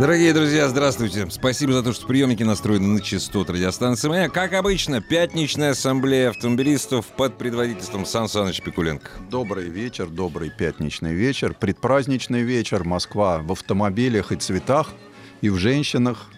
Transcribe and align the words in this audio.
Дорогие 0.00 0.32
друзья, 0.32 0.66
здравствуйте. 0.66 1.28
Спасибо 1.28 1.74
за 1.74 1.82
то, 1.82 1.92
что 1.92 2.06
приемники 2.06 2.42
настроены 2.42 2.86
на 2.86 3.02
частоту 3.02 3.52
радиостанции 3.52 4.08
«Моя». 4.08 4.30
Как 4.30 4.54
обычно, 4.54 5.02
пятничная 5.02 5.72
ассамблея 5.72 6.30
автомобилистов 6.30 7.04
под 7.08 7.36
предводительством 7.36 8.06
Сан 8.06 8.26
Саныч 8.26 8.62
Пикуленко. 8.62 9.10
Добрый 9.30 9.68
вечер, 9.68 10.06
добрый 10.06 10.48
пятничный 10.48 11.12
вечер, 11.12 11.52
предпраздничный 11.52 12.40
вечер. 12.40 12.82
Москва 12.82 13.40
в 13.40 13.52
автомобилях 13.52 14.32
и 14.32 14.36
цветах, 14.36 14.88
и 15.42 15.50
в 15.50 15.58
женщинах. 15.58 16.30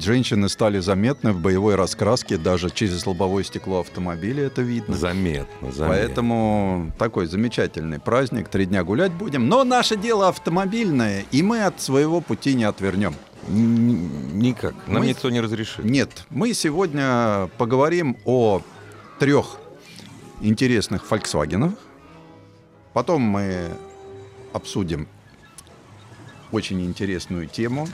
Женщины 0.00 0.48
стали 0.48 0.78
заметны 0.80 1.32
в 1.32 1.40
боевой 1.40 1.74
раскраске, 1.74 2.36
даже 2.36 2.70
через 2.70 3.06
лобовое 3.06 3.44
стекло 3.44 3.80
автомобиля 3.80 4.44
это 4.46 4.62
видно. 4.62 4.94
Заметно, 4.96 5.72
заметно. 5.72 5.86
Поэтому 5.88 6.92
такой 6.98 7.26
замечательный 7.26 8.00
праздник. 8.00 8.48
Три 8.48 8.66
дня 8.66 8.82
гулять 8.84 9.12
будем. 9.12 9.48
Но 9.48 9.64
наше 9.64 9.96
дело 9.96 10.28
автомобильное, 10.28 11.24
и 11.30 11.42
мы 11.42 11.64
от 11.64 11.80
своего 11.80 12.20
пути 12.20 12.54
не 12.54 12.64
отвернем. 12.64 13.14
Никак. 13.48 14.74
Нам 14.86 15.02
Мы- 15.02 15.08
никто 15.08 15.30
не 15.30 15.40
разрешит. 15.40 15.84
Нет, 15.84 16.24
мы 16.30 16.54
сегодня 16.54 17.48
поговорим 17.58 18.16
о 18.24 18.62
трех 19.18 19.58
интересных 20.40 21.04
Volkswagen. 21.10 21.76
Потом 22.94 23.22
мы 23.22 23.68
обсудим 24.52 25.08
очень 26.52 26.80
интересную 26.84 27.46
тему. 27.48 27.86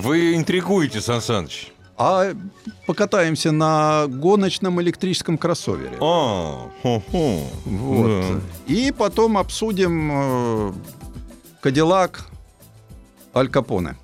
Вы 0.00 0.36
интригуете, 0.36 1.00
Сан 1.00 1.20
Саныч. 1.20 1.72
А 1.98 2.32
покатаемся 2.86 3.52
на 3.52 4.06
гоночном 4.06 4.80
электрическом 4.82 5.38
кроссовере. 5.38 5.96
А, 6.00 6.68
хо-хо. 6.82 7.42
Вот. 7.64 8.42
И 8.66 8.92
потом 8.92 9.38
обсудим 9.38 10.10
э, 10.12 10.72
Кадиллак 11.62 12.26
Аль 13.34 13.48
Капоне. 13.48 13.96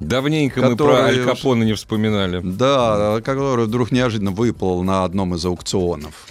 Давненько 0.00 0.62
мы 0.62 0.70
Которые 0.70 0.96
про 0.96 1.04
Аль 1.08 1.24
Капоне 1.26 1.66
не 1.66 1.74
вспоминали. 1.74 2.40
Да, 2.42 3.20
который 3.20 3.66
вдруг 3.66 3.92
неожиданно 3.92 4.30
выплыл 4.30 4.82
на 4.82 5.04
одном 5.04 5.34
из 5.34 5.44
аукционов. 5.44 6.28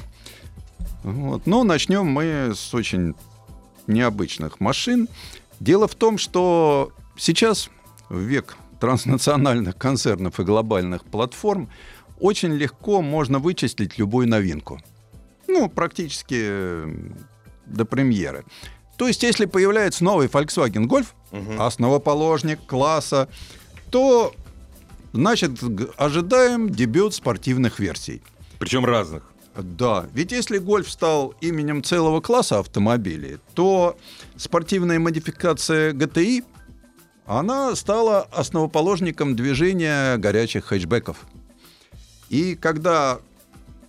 Вот. 1.04 1.46
Но 1.46 1.64
начнем 1.64 2.08
мы 2.08 2.54
с 2.56 2.74
очень 2.74 3.14
необычных 3.86 4.60
машин. 4.60 5.08
Дело 5.60 5.88
в 5.88 5.94
том, 5.94 6.18
что 6.18 6.92
сейчас, 7.16 7.70
в 8.10 8.18
век 8.18 8.58
транснациональных 8.80 9.78
концернов 9.78 10.40
и 10.40 10.44
глобальных 10.44 11.06
платформ, 11.06 11.70
очень 12.20 12.54
легко 12.54 13.02
можно 13.02 13.40
вычислить 13.40 13.98
любую 13.98 14.28
новинку. 14.28 14.80
Ну, 15.48 15.70
практически 15.70 16.36
э, 16.38 16.94
до 17.66 17.86
премьеры. 17.86 18.46
То 18.98 19.08
есть, 19.08 19.24
если 19.24 19.46
появляется 19.46 20.04
новый 20.04 20.28
Volkswagen 20.28 20.88
Golf, 20.88 21.08
основоположник 21.58 22.60
класса, 22.66 23.30
то 23.90 24.34
Значит, 25.14 25.52
ожидаем 25.98 26.70
дебют 26.70 27.16
спортивных 27.16 27.80
версий. 27.80 28.22
Причем 28.60 28.86
разных. 28.86 29.24
Да, 29.56 30.06
ведь 30.14 30.32
если 30.32 30.58
гольф 30.60 30.90
стал 30.90 31.34
именем 31.42 31.84
целого 31.84 32.22
класса 32.22 32.60
автомобилей, 32.60 33.40
то 33.56 33.98
спортивная 34.38 35.00
модификация 35.00 35.92
GTI, 35.92 36.46
она 37.38 37.76
стала 37.76 38.24
основоположником 38.32 39.36
движения 39.36 40.18
горячих 40.18 40.66
хэтчбеков. 40.66 41.28
И 42.30 42.56
когда 42.56 43.20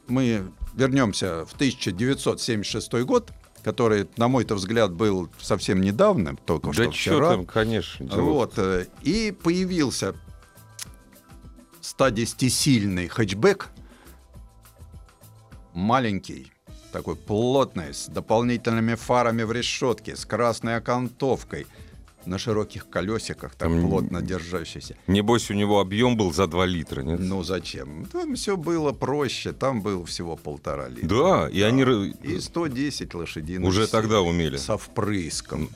мы 0.09 0.45
вернемся 0.75 1.47
в 1.47 1.55
1976 1.55 2.93
год, 3.05 3.31
который, 3.63 4.09
на 4.19 4.29
мой-то 4.29 4.57
взгляд, 4.57 4.93
был 4.93 5.31
совсем 5.41 5.81
недавно, 5.81 6.37
только 6.37 6.69
Да 6.69 6.73
что 6.75 6.83
что 6.83 6.93
вчера, 6.93 7.31
там, 7.31 7.47
конечно. 7.47 8.07
дело. 8.07 8.21
вот, 8.21 8.59
э, 8.59 8.87
и 9.03 9.33
появился 9.33 10.15
110-сильный 11.81 13.09
хэтчбэк, 13.09 13.69
маленький, 15.73 16.53
такой 16.93 17.17
плотный, 17.17 17.95
с 17.95 18.07
дополнительными 18.07 18.97
фарами 18.97 19.45
в 19.45 19.53
решетке, 19.53 20.15
с 20.15 20.27
красной 20.27 20.77
окантовкой, 20.77 21.67
на 22.31 22.39
широких 22.39 22.89
колесиках, 22.89 23.55
так 23.57 23.69
Там 23.69 23.83
плотно 23.83 24.23
держащийся. 24.23 24.97
Небось, 25.09 25.51
у 25.51 25.55
него 25.55 25.81
объем 25.81 26.17
был 26.17 26.33
за 26.33 26.47
2 26.47 26.65
литра, 26.67 27.03
нет? 27.03 27.19
Ну 27.21 27.43
зачем? 27.43 28.07
Там 28.13 28.35
все 28.37 28.57
было 28.57 28.93
проще, 28.93 29.53
там 29.53 29.83
было 29.83 30.07
всего 30.07 30.37
полтора 30.37 30.89
литра. 30.89 31.09
Да, 31.09 31.49
и 31.49 31.61
они 31.63 31.83
р- 31.83 32.15
И 32.23 32.39
110 32.41 33.15
лошадиных 33.15 33.69
уже 33.69 33.87
тогда 33.89 34.21
умели. 34.21 34.57
Со 34.59 34.79
впрыском. 34.79 35.69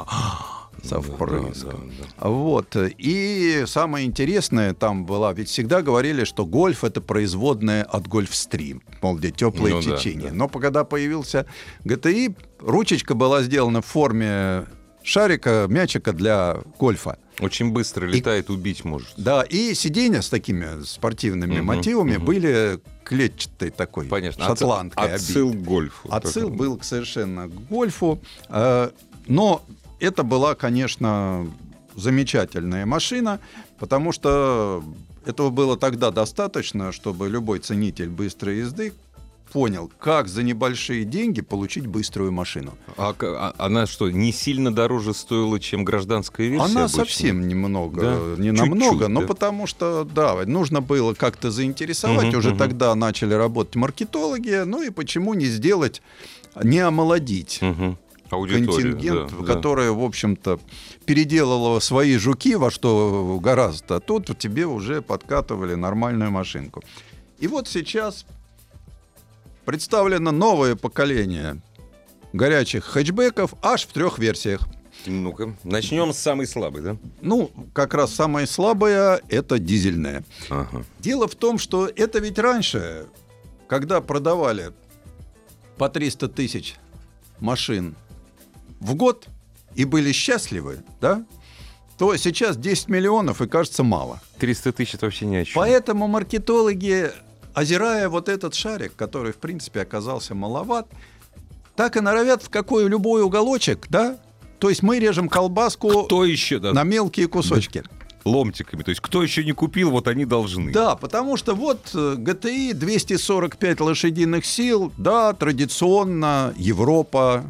Со 0.82 0.96
Да, 0.96 1.00
впрыском. 1.00 1.90
да, 1.98 2.06
да, 2.20 2.28
Вот. 2.28 2.76
И 2.98 3.64
самое 3.66 4.06
интересное 4.06 4.74
там 4.74 5.06
была, 5.06 5.32
ведь 5.32 5.48
всегда 5.48 5.82
говорили, 5.82 6.24
что 6.24 6.46
гольф 6.46 6.84
это 6.84 7.00
производное 7.00 7.82
от 7.82 8.06
гольфстрим, 8.06 8.82
мол, 9.02 9.16
где 9.16 9.30
теплое 9.30 9.72
Ну 9.74 9.82
да, 9.82 9.96
течение. 9.96 10.28
да. 10.30 10.34
Но 10.34 10.48
когда 10.48 10.84
появился 10.84 11.46
GTI, 11.84 12.36
ручечка 12.60 13.14
была 13.14 13.42
сделана 13.42 13.80
в 13.82 13.86
форме 13.86 14.66
шарика, 15.04 15.66
мячика 15.68 16.12
для 16.12 16.56
гольфа. 16.78 17.18
Очень 17.40 17.70
быстро 17.72 18.06
летает, 18.06 18.48
убить 18.50 18.84
может. 18.84 19.08
Да, 19.16 19.42
и 19.42 19.74
сиденья 19.74 20.20
с 20.20 20.28
такими 20.28 20.82
спортивными 20.84 21.56
Мгм, 21.58 21.66
мотивами 21.66 22.16
мгм. 22.16 22.24
были 22.24 22.80
клетчатой 23.04 23.70
такой, 23.70 24.06
Понятно. 24.06 24.46
шотландкой 24.46 25.04
обивкой. 25.14 25.16
Отсыл 25.16 25.52
к 25.52 25.56
гольфу. 25.62 26.08
Отсыл 26.12 26.42
Такой. 26.50 26.56
был 26.56 26.80
совершенно 26.82 27.48
к 27.48 27.54
гольфу. 27.68 28.20
э, 28.48 28.90
Но 29.26 29.62
это 30.00 30.22
была, 30.22 30.54
конечно, 30.54 31.46
замечательная 31.96 32.86
машина, 32.86 33.40
потому 33.78 34.12
что 34.12 34.84
этого 35.26 35.50
было 35.50 35.76
тогда 35.76 36.10
достаточно, 36.10 36.92
чтобы 36.92 37.28
любой 37.28 37.58
ценитель 37.58 38.08
быстрой 38.10 38.58
езды 38.58 38.92
понял, 39.54 39.88
как 40.00 40.26
за 40.26 40.42
небольшие 40.42 41.04
деньги 41.04 41.40
получить 41.40 41.86
быструю 41.86 42.32
машину. 42.32 42.74
А 42.96 43.14
а 43.20 43.54
она 43.56 43.86
что, 43.86 44.10
не 44.10 44.32
сильно 44.32 44.74
дороже 44.74 45.14
стоила, 45.14 45.60
чем 45.60 45.84
гражданская 45.84 46.48
версия? 46.48 46.64
Она 46.64 46.80
обычная? 46.86 47.04
совсем 47.04 47.46
немного, 47.46 48.00
Да? 48.00 48.42
не 48.42 48.50
Чуть-чуть, 48.50 48.68
намного, 48.68 49.06
но 49.06 49.20
да? 49.20 49.26
потому 49.28 49.68
что, 49.68 50.02
да, 50.02 50.44
нужно 50.44 50.80
было 50.80 51.14
как-то 51.14 51.52
заинтересовать. 51.52 52.26
Мгм, 52.26 52.38
Уже 52.38 52.48
мгм. 52.50 52.58
тогда 52.58 52.92
начали 52.96 53.32
работать 53.34 53.76
маркетологи. 53.76 54.64
Ну 54.64 54.82
и 54.82 54.90
почему 54.90 55.34
не 55.34 55.46
сделать, 55.46 56.02
не 56.60 56.80
омолодить. 56.80 57.60
Аудиторию, 58.30 58.66
контингент, 58.72 59.30
да, 59.30 59.36
да. 59.38 59.54
которая, 59.54 59.92
в 59.92 60.02
общем-то, 60.02 60.58
переделала 61.04 61.78
свои 61.78 62.16
жуки 62.16 62.56
во 62.56 62.72
что 62.72 63.38
гораздо, 63.40 63.96
а 63.96 64.00
тут 64.00 64.36
тебе 64.36 64.66
уже 64.66 65.00
подкатывали 65.00 65.74
нормальную 65.74 66.32
машинку. 66.32 66.82
И 67.38 67.46
вот 67.46 67.68
сейчас 67.68 68.26
представлено 69.64 70.30
новое 70.30 70.76
поколение 70.76 71.60
горячих 72.32 72.84
хэтчбеков 72.84 73.54
аж 73.62 73.86
в 73.86 73.92
трех 73.92 74.18
версиях. 74.18 74.66
Ну-ка, 75.06 75.54
начнем 75.64 76.12
с 76.12 76.18
самой 76.18 76.46
слабой, 76.46 76.82
да? 76.82 76.96
Ну, 77.20 77.50
как 77.72 77.94
раз 77.94 78.14
самая 78.14 78.46
слабая— 78.46 79.20
это 79.28 79.58
дизельная. 79.58 80.24
Ага. 80.48 80.84
Дело 81.00 81.28
в 81.28 81.34
том, 81.34 81.58
что 81.58 81.86
это 81.86 82.20
ведь 82.20 82.38
раньше, 82.38 83.06
когда 83.66 84.00
продавали 84.00 84.72
по 85.76 85.88
300 85.88 86.28
тысяч 86.28 86.76
машин 87.38 87.94
в 88.80 88.94
год 88.94 89.26
и 89.74 89.84
были 89.84 90.12
счастливы, 90.12 90.82
да, 91.00 91.24
то 91.98 92.16
сейчас 92.16 92.56
10 92.56 92.88
миллионов 92.88 93.42
и 93.42 93.46
кажется 93.46 93.82
мало. 93.82 94.20
300 94.38 94.72
тысяч 94.72 94.94
это 94.94 95.06
вообще 95.06 95.26
ни 95.26 95.36
о 95.36 95.44
чем. 95.44 95.54
Поэтому 95.54 96.08
маркетологи, 96.08 97.10
озирая 97.54 98.08
вот 98.08 98.28
этот 98.28 98.54
шарик, 98.54 98.94
который, 98.96 99.32
в 99.32 99.36
принципе, 99.36 99.80
оказался 99.82 100.34
маловат, 100.34 100.88
так 101.76 101.96
и 101.96 102.00
норовят 102.00 102.42
в 102.42 102.50
какой 102.50 102.88
любой 102.88 103.22
уголочек, 103.22 103.86
да? 103.88 104.18
То 104.58 104.68
есть 104.68 104.82
мы 104.82 104.98
режем 104.98 105.28
колбаску 105.28 106.04
Кто 106.04 106.24
еще, 106.24 106.58
да, 106.58 106.72
на 106.72 106.84
мелкие 106.84 107.28
кусочки. 107.28 107.82
ломтиками? 108.24 108.82
То 108.82 108.90
есть 108.90 109.00
кто 109.00 109.22
еще 109.22 109.44
не 109.44 109.52
купил, 109.52 109.90
вот 109.90 110.08
они 110.08 110.24
должны. 110.24 110.72
Да, 110.72 110.96
потому 110.96 111.36
что 111.36 111.54
вот 111.54 111.90
э, 111.94 112.14
GTI 112.18 112.72
245 112.74 113.80
лошадиных 113.80 114.44
сил, 114.46 114.92
да, 114.96 115.32
традиционно 115.32 116.54
Европа, 116.56 117.44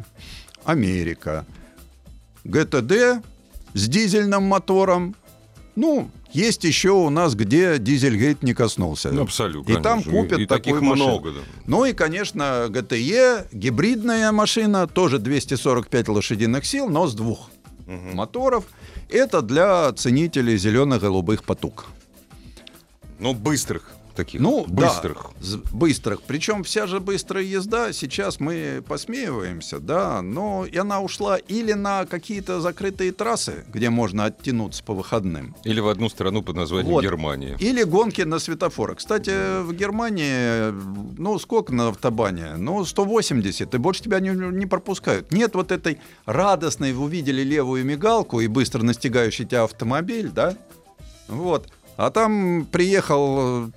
Америка. 0.65 1.45
ГТД 2.43 3.23
с 3.73 3.87
дизельным 3.87 4.43
мотором. 4.43 5.15
Ну, 5.75 6.09
есть 6.35 6.63
еще 6.63 6.91
у 6.91 7.09
нас, 7.09 7.33
где 7.35 7.77
дизельгейт 7.79 8.43
не 8.43 8.53
коснулся. 8.53 9.11
Ну, 9.11 9.23
абсолютно. 9.23 9.71
И 9.71 9.81
там 9.81 10.03
купят 10.03 10.39
И 10.39 10.45
таких 10.45 10.73
такую 10.75 10.83
машину. 10.83 11.07
много, 11.09 11.31
да. 11.31 11.39
Ну 11.65 11.85
и, 11.85 11.93
конечно, 11.93 12.67
GTE, 12.69 13.47
гибридная 13.51 14.31
машина, 14.31 14.87
тоже 14.87 15.19
245 15.19 16.07
лошадиных 16.09 16.65
сил, 16.65 16.89
но 16.89 17.07
с 17.07 17.13
двух 17.15 17.49
моторов. 17.87 18.65
Это 19.09 19.41
для 19.41 19.91
ценителей 19.93 20.57
зелено-голубых 20.57 21.43
потуг. 21.43 21.85
Ну, 23.19 23.33
быстрых 23.33 23.91
таких. 24.15 24.41
Ну, 24.41 24.65
быстрых. 24.67 25.27
Да, 25.41 25.57
быстрых. 25.71 26.21
Причем 26.23 26.63
вся 26.63 26.87
же 26.87 26.99
быстрая 26.99 27.43
езда, 27.43 27.93
сейчас 27.93 28.39
мы 28.39 28.83
посмеиваемся, 28.87 29.79
да, 29.79 30.21
но 30.21 30.65
и 30.65 30.77
она 30.77 31.01
ушла 31.01 31.37
или 31.37 31.73
на 31.73 32.05
какие-то 32.05 32.61
закрытые 32.61 33.11
трассы, 33.11 33.65
где 33.73 33.89
можно 33.89 34.25
оттянуться 34.25 34.83
по 34.83 34.93
выходным, 34.93 35.55
Или 35.63 35.79
в 35.79 35.87
одну 35.87 36.09
страну 36.09 36.41
под 36.41 36.55
названием 36.55 36.93
Вот. 36.93 37.03
Германия. 37.03 37.57
или 37.59 37.83
гонки 37.83 38.21
на 38.21 38.39
светофорах. 38.39 38.97
Кстати, 38.97 39.61
в 39.61 39.73
Германии, 39.73 40.71
ну, 41.19 41.37
сколько 41.39 41.73
на 41.73 41.89
автобане? 41.89 42.55
Ну, 42.57 42.83
180, 42.85 43.73
и 43.73 43.77
больше 43.77 44.03
тебя 44.03 44.19
не, 44.19 44.29
не 44.29 44.65
пропускают. 44.65 45.31
Нет 45.31 45.55
вот 45.55 45.71
этой 45.71 45.99
радостной, 46.25 46.93
вы 46.93 47.03
увидели 47.05 47.41
левую 47.43 47.85
мигалку 47.85 48.39
и 48.39 48.47
быстро 48.47 48.83
настигающий 48.83 49.45
тебя 49.45 49.63
автомобиль, 49.63 50.29
да? 50.29 50.55
Вот. 51.27 51.67
А 51.97 52.09
там 52.11 52.65
приехал 52.71 53.71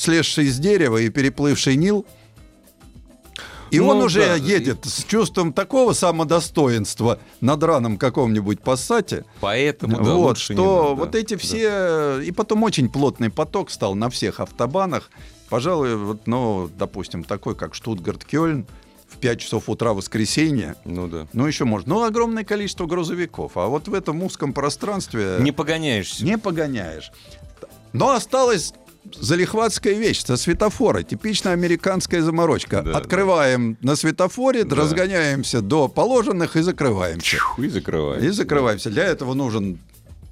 слезший 0.00 0.46
с 0.48 0.58
дерева 0.58 0.96
и 0.96 1.10
переплывший 1.10 1.76
Нил, 1.76 2.06
и 3.70 3.78
Ну, 3.78 3.88
он 3.88 4.02
уже 4.02 4.26
да. 4.26 4.34
едет 4.34 4.84
с 4.84 5.04
чувством 5.04 5.52
такого 5.52 5.92
самодостоинства 5.92 7.20
на 7.40 7.56
драном 7.56 7.98
каком-нибудь 7.98 8.60
пассате, 8.62 9.24
Поэтому, 9.40 9.98
да, 9.98 10.02
вот, 10.14 10.28
лучше 10.30 10.54
что 10.54 10.82
надо, 10.82 10.94
вот 10.94 11.10
да, 11.12 11.18
эти 11.18 11.34
да. 11.34 11.38
все... 11.38 12.20
И 12.20 12.32
потом 12.32 12.62
очень 12.62 12.88
плотный 12.88 13.30
поток 13.30 13.70
стал 13.70 13.94
на 13.94 14.08
всех 14.10 14.40
автобанах. 14.40 15.10
Пожалуй, 15.50 15.94
вот, 15.96 16.26
ну, 16.26 16.70
допустим, 16.78 17.22
такой, 17.22 17.54
как 17.54 17.74
Штутгарт-Кёльн, 17.74 18.66
в 19.08 19.18
5 19.18 19.40
часов 19.40 19.68
утра 19.68 19.92
воскресенья, 19.92 20.76
Ну 20.84 21.08
да. 21.08 21.26
ну, 21.32 21.46
еще 21.46 21.64
можно. 21.64 21.94
Ну, 21.94 22.04
огромное 22.04 22.44
количество 22.44 22.86
грузовиков. 22.86 23.52
А 23.56 23.66
вот 23.66 23.86
в 23.88 23.94
этом 23.94 24.22
узком 24.22 24.52
пространстве 24.52 25.36
Не 25.40 25.52
погоняешься. 25.52 26.24
не 26.24 26.38
погоняешь. 26.38 27.10
Но 27.92 28.10
осталась 28.10 28.72
залихватская 29.04 29.94
вещь 29.94 30.24
со 30.24 30.36
светофора. 30.36 31.02
Типичная 31.02 31.52
американская 31.52 32.22
заморочка. 32.22 32.82
Да, 32.82 32.96
Открываем 32.98 33.76
на 33.80 33.96
светофоре, 33.96 34.64
Да. 34.64 34.76
разгоняемся 34.76 35.60
до 35.62 35.88
положенных 35.88 36.56
и 36.56 36.60
закрываемся. 36.60 37.38
И 37.58 37.68
закрывай. 37.68 38.24
И 38.26 38.28
закрываемся. 38.30 38.90
Для 38.90 39.04
этого 39.04 39.34
нужен 39.34 39.78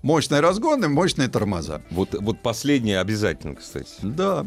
мощный 0.02 0.40
разгон 0.40 0.84
и 0.84 0.88
мощные 0.88 1.28
тормоза. 1.28 1.82
Вот, 1.90 2.14
вот 2.20 2.40
последнее 2.40 3.00
обязательно, 3.00 3.54
кстати. 3.54 3.88
Да. 4.02 4.46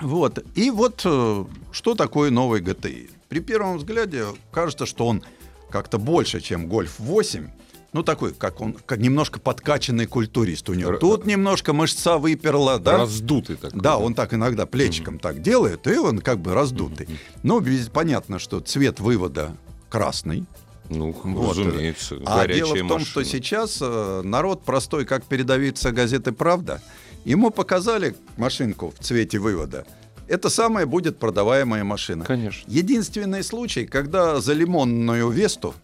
Вот. 0.00 0.44
И 0.54 0.70
вот 0.70 1.02
э, 1.04 1.44
что 1.72 1.94
такое 1.94 2.30
новый 2.30 2.60
GTI? 2.62 3.10
При 3.28 3.40
первом 3.40 3.78
взгляде 3.78 4.24
кажется, 4.50 4.86
что 4.86 5.06
он 5.06 5.22
как-то 5.70 5.98
больше, 5.98 6.40
чем 6.40 6.66
Golf 6.66 6.90
8. 6.98 7.48
Ну, 7.92 8.02
такой, 8.04 8.32
как 8.32 8.60
он, 8.60 8.74
как 8.86 8.98
немножко 8.98 9.40
подкачанный 9.40 10.06
культурист 10.06 10.68
у 10.70 10.74
него. 10.74 10.96
Тут 10.96 11.26
немножко 11.26 11.72
мышца 11.72 12.18
выперла, 12.18 12.78
да? 12.78 12.98
Раздутый 12.98 13.56
такой. 13.56 13.80
Да, 13.80 13.98
он 13.98 14.14
так 14.14 14.32
иногда 14.32 14.64
плечиком 14.66 15.18
так 15.18 15.42
делает, 15.42 15.86
и 15.88 15.96
он 15.96 16.18
как 16.20 16.38
бы 16.38 16.54
раздутый. 16.54 17.08
Но 17.42 17.58
без- 17.58 17.88
понятно, 17.88 18.38
что 18.38 18.60
цвет 18.60 19.00
вывода 19.00 19.56
красный. 19.88 20.44
Ну, 20.88 21.12
Вот. 21.12 21.56
разумеется. 21.58 22.16
А 22.26 22.46
дело 22.46 22.74
в 22.74 22.78
том, 22.78 22.86
машина. 22.88 23.04
что 23.06 23.24
сейчас 23.24 23.78
э, 23.80 24.22
народ 24.24 24.64
простой, 24.64 25.04
как 25.04 25.24
передовица 25.24 25.92
газеты 25.92 26.32
«Правда», 26.32 26.80
ему 27.24 27.50
показали 27.50 28.14
машинку 28.36 28.92
в 28.96 29.02
цвете 29.02 29.38
вывода. 29.38 29.84
Это 30.26 30.48
самая 30.48 30.86
будет 30.86 31.18
продаваемая 31.18 31.82
машина. 31.84 32.24
Конечно. 32.24 32.68
Единственный 32.70 33.42
случай, 33.42 33.84
когда 33.84 34.40
за 34.40 34.52
лимонную 34.52 35.28
Весту 35.30 35.74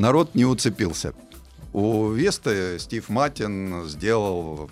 народ 0.00 0.34
не 0.34 0.44
уцепился. 0.44 1.14
У 1.72 2.10
Весты 2.10 2.78
Стив 2.78 3.08
Матин 3.08 3.84
сделал 3.86 4.70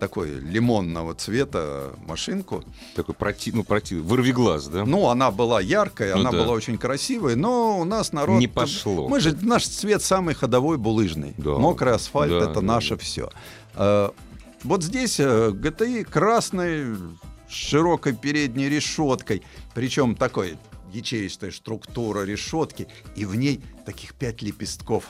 такой 0.00 0.30
лимонного 0.30 1.14
цвета 1.14 1.94
машинку. 2.06 2.64
Такой 2.96 3.14
против, 3.14 3.54
ну, 3.54 3.64
против, 3.64 4.02
вырви 4.02 4.32
глаз, 4.32 4.66
да? 4.66 4.84
Ну, 4.84 5.08
она 5.08 5.30
была 5.30 5.60
яркая, 5.60 6.14
Ну 6.14 6.20
она 6.20 6.32
да. 6.32 6.42
была 6.42 6.52
очень 6.52 6.76
красивая, 6.76 7.36
но 7.36 7.78
у 7.80 7.84
нас 7.84 8.12
народ... 8.12 8.40
Не 8.40 8.48
пошло. 8.48 9.08
Мы 9.08 9.20
же, 9.20 9.36
наш 9.40 9.66
цвет 9.66 10.02
самый 10.02 10.34
ходовой 10.34 10.76
булыжный. 10.76 11.34
Да. 11.38 11.52
Мокрый 11.52 11.94
асфальт 11.94 12.32
Да, 12.32 12.38
это 12.38 12.54
да, 12.54 12.60
наше 12.60 12.96
да. 12.96 13.02
все. 13.02 13.30
вот 14.64 14.82
здесь 14.82 15.20
э, 15.20 15.50
GTI 15.50 16.04
красный, 16.04 16.96
с 17.48 17.52
широкой 17.54 18.14
передней 18.14 18.68
решеткой, 18.68 19.42
причем 19.74 20.16
такой 20.16 20.58
ячеистая 20.94 21.50
структура 21.50 22.24
решетки, 22.24 22.88
и 23.16 23.24
в 23.24 23.34
ней 23.34 23.60
таких 23.84 24.14
пять 24.14 24.42
лепестков 24.42 25.08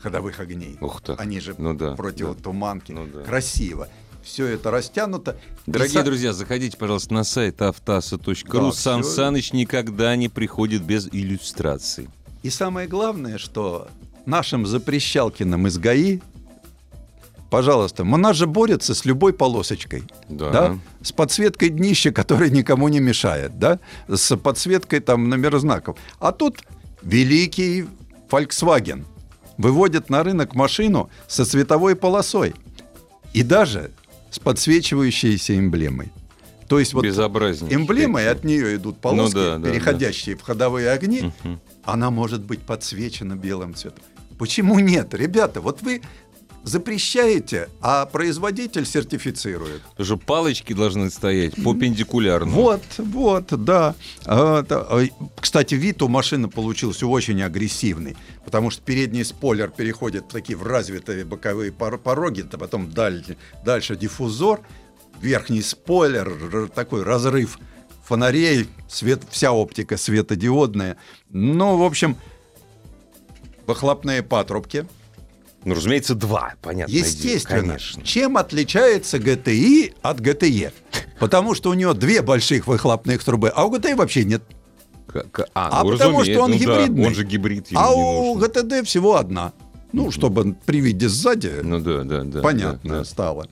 ходовых 0.00 0.40
огней. 0.40 0.76
Ух 0.80 1.00
ты. 1.00 1.12
Они 1.12 1.40
же 1.40 1.54
Ну 1.58 1.74
да, 1.74 1.94
противотуманки. 1.94 2.92
Ну 2.92 3.06
да. 3.06 3.22
Красиво. 3.22 3.88
Все 4.22 4.46
это 4.46 4.70
растянуто. 4.70 5.36
И 5.66 5.70
Дорогие 5.70 6.00
са- 6.00 6.04
друзья, 6.04 6.32
заходите, 6.32 6.76
пожалуйста, 6.76 7.12
на 7.14 7.24
сайт 7.24 7.60
автаса.ру. 7.60 8.34
Да, 8.70 8.72
Сан 8.72 9.02
всё. 9.02 9.10
Саныч 9.10 9.52
никогда 9.52 10.14
не 10.16 10.28
приходит 10.28 10.82
без 10.82 11.08
иллюстраций. 11.08 12.08
И 12.42 12.50
самое 12.50 12.88
главное, 12.88 13.38
что 13.38 13.88
нашим 14.26 14.66
запрещалкиным 14.66 15.66
из 15.66 15.78
ГАИ, 15.78 16.20
пожалуйста, 17.52 18.02
же 18.32 18.46
борется 18.46 18.94
с 18.94 19.04
любой 19.04 19.34
полосочкой. 19.34 20.04
Да. 20.30 20.78
С 21.02 21.12
подсветкой 21.12 21.68
днища, 21.68 22.10
которая 22.10 22.48
никому 22.48 22.88
не 22.88 22.98
мешает, 22.98 23.58
да? 23.58 23.78
С 24.08 24.34
подсветкой 24.38 25.00
там 25.00 25.28
номер 25.28 25.58
знаков. 25.58 25.98
А 26.18 26.32
тут 26.32 26.60
великий 27.02 27.84
Volkswagen 28.30 29.04
выводит 29.58 30.08
на 30.08 30.22
рынок 30.22 30.54
машину 30.54 31.10
со 31.28 31.44
световой 31.44 31.94
полосой. 31.94 32.54
И 33.34 33.42
даже 33.42 33.90
с 34.30 34.38
подсвечивающейся 34.38 35.58
эмблемой. 35.58 36.10
То 36.68 36.78
есть 36.78 36.94
вот 36.94 37.04
эмблемой 37.04 38.30
от 38.30 38.44
нее 38.44 38.76
идут 38.76 38.96
полоски, 38.98 39.34
Ну 39.36 39.42
да, 39.42 39.58
да, 39.58 39.70
переходящие 39.70 40.36
в 40.36 40.40
ходовые 40.40 40.88
огни. 40.88 41.30
Мгм. 41.44 41.60
Она 41.84 42.10
может 42.10 42.40
быть 42.40 42.60
подсвечена 42.60 43.36
белым 43.36 43.74
цветом. 43.74 44.02
Почему 44.38 44.78
нет? 44.78 45.12
Ребята, 45.12 45.60
вот 45.60 45.82
вы 45.82 46.00
запрещаете, 46.64 47.68
а 47.80 48.06
производитель 48.06 48.86
сертифицирует. 48.86 49.82
Потому 49.82 50.04
что 50.04 50.16
палочки 50.16 50.72
должны 50.72 51.10
стоять 51.10 51.54
перпендикулярно. 51.56 52.50
Вот, 52.52 52.82
вот, 52.98 53.46
да. 53.64 53.94
А, 54.24 54.64
а, 54.68 55.04
Кстати, 55.40 55.74
вид 55.74 56.02
у 56.02 56.08
машины 56.08 56.48
получился 56.48 57.06
очень 57.06 57.42
агрессивный, 57.42 58.16
потому 58.44 58.70
что 58.70 58.82
передний 58.82 59.24
спойлер 59.24 59.70
переходит 59.70 60.24
в 60.24 60.28
такие 60.28 60.56
в 60.56 60.62
развитые 60.62 61.24
боковые 61.24 61.72
пор- 61.72 61.98
пороги, 61.98 62.44
а 62.52 62.58
потом 62.58 62.90
даль- 62.90 63.36
дальше 63.64 63.96
диффузор, 63.96 64.60
верхний 65.20 65.62
спойлер, 65.62 66.68
такой 66.74 67.02
разрыв 67.02 67.58
фонарей, 68.04 68.68
свет, 68.88 69.22
вся 69.30 69.52
оптика 69.52 69.96
светодиодная. 69.96 70.96
Ну, 71.30 71.76
в 71.76 71.82
общем, 71.82 72.16
выхлопные 73.66 74.22
патрубки. 74.22 74.86
Ну, 75.64 75.74
разумеется, 75.74 76.14
два, 76.14 76.54
понятно. 76.60 76.92
Естественно. 76.92 77.60
конечно. 77.60 78.02
Чем 78.02 78.36
отличается 78.36 79.18
GTI 79.18 79.94
от 80.02 80.20
GTE? 80.20 80.72
Потому 81.20 81.54
что 81.54 81.70
у 81.70 81.74
него 81.74 81.94
две 81.94 82.20
больших 82.22 82.66
выхлопных 82.66 83.22
трубы, 83.22 83.48
а 83.48 83.64
у 83.64 83.74
GTI 83.74 83.94
вообще 83.94 84.24
нет. 84.24 84.42
К- 85.06 85.22
к- 85.30 85.46
А, 85.54 85.80
А 85.80 85.84
ну, 85.84 85.90
потому 85.92 86.24
что 86.24 86.40
он 86.40 86.50
ну 86.50 86.58
да, 86.58 86.62
гибридный. 86.84 87.06
он 87.06 87.14
же 87.14 87.24
гибрид. 87.24 87.66
а 87.74 87.92
у. 87.94 88.36
GTD 88.38 88.82
всего 88.84 89.16
одна. 89.16 89.52
Ну, 89.92 90.10
чтобы 90.10 90.54
при 90.64 90.80
виде 90.80 91.08
сзади 91.08 91.52
Ну 91.62 91.78
да, 91.78 92.02
да, 92.02 92.22
да. 92.24 92.40
понятно 92.40 92.90
да, 92.90 92.98
да. 93.00 93.04
стало. 93.04 93.46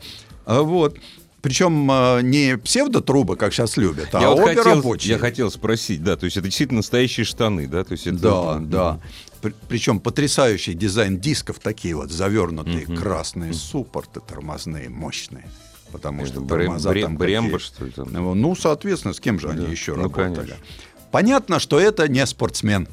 А 0.46 0.62
Вот. 0.62 0.96
Причем 1.42 1.88
а, 1.90 2.20
не 2.20 2.58
псевдотрубы, 2.58 3.36
как 3.36 3.52
сейчас 3.52 3.76
любят, 3.76 4.08
а 4.14 4.20
Я, 4.20 4.28
вот 4.30 4.40
обе 4.40 4.56
хотел, 4.56 4.64
рабочие. 4.76 5.12
я 5.14 5.18
хотел 5.18 5.50
спросить, 5.50 6.02
да, 6.02 6.16
то 6.16 6.24
есть 6.24 6.36
это 6.36 6.46
действительно 6.46 6.78
настоящие 6.78 7.24
штаны, 7.24 7.66
да? 7.66 7.82
То 7.84 7.92
есть 7.92 8.06
это, 8.06 8.18
Да, 8.18 8.58
да. 8.60 9.00
При- 9.40 9.54
Причем 9.68 10.00
потрясающий 10.00 10.74
дизайн 10.74 11.18
дисков 11.18 11.58
такие 11.60 11.94
вот 11.96 12.10
завернутые, 12.10 12.86
Мгм. 12.86 12.96
красные 12.96 13.54
суппорты 13.54 14.20
тормозные, 14.20 14.90
мощные. 14.90 15.48
Потому 15.92 16.22
Это 16.22 16.32
что 16.32 16.40
Брем- 16.42 16.66
тормоза 16.66 16.90
Брем- 16.90 17.02
там 17.04 17.16
Бремба, 17.16 17.58
что 17.58 17.84
ли, 17.86 17.90
там? 17.90 18.08
Ну, 18.12 18.34
Ну, 18.34 18.54
соответственно, 18.54 19.14
с 19.14 19.18
кем 19.20 19.40
же 19.40 19.48
они 19.48 19.64
Да. 19.64 19.70
еще 19.72 19.94
Ну, 19.94 20.02
работали? 20.04 20.34
конечно. 20.34 20.56
Понятно, 21.10 21.58
что 21.58 21.80
это 21.80 22.06
не 22.06 22.24
спортсмен. 22.26 22.86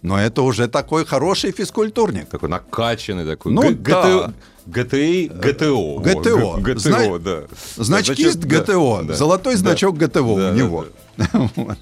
Но 0.00 0.18
это 0.18 0.42
уже 0.42 0.68
такой 0.68 1.04
хороший 1.04 1.52
физкультурник. 1.52 2.28
Такой 2.28 2.48
накачанный 2.48 3.24
такой. 3.26 3.52
Ну 3.52 3.62
Г- 3.62 3.74
да. 3.74 4.32
GTO. 4.66 6.00
ГТО. 6.00 6.56
Г- 6.60 6.78
Зна- 6.78 6.98
GTO, 7.06 7.18
да. 7.18 7.42
Значкист 7.82 8.38
Да, 8.40 8.48
ГТО. 8.60 8.98
да, 9.02 9.08
да. 9.08 9.14
Золотой 9.14 9.54
Да. 9.54 9.58
значок 9.58 9.96
ГТО 9.96 10.20
Да, 10.20 10.20
у 10.22 10.36
да, 10.38 10.50
него. 10.52 10.86
Вот. 11.56 11.78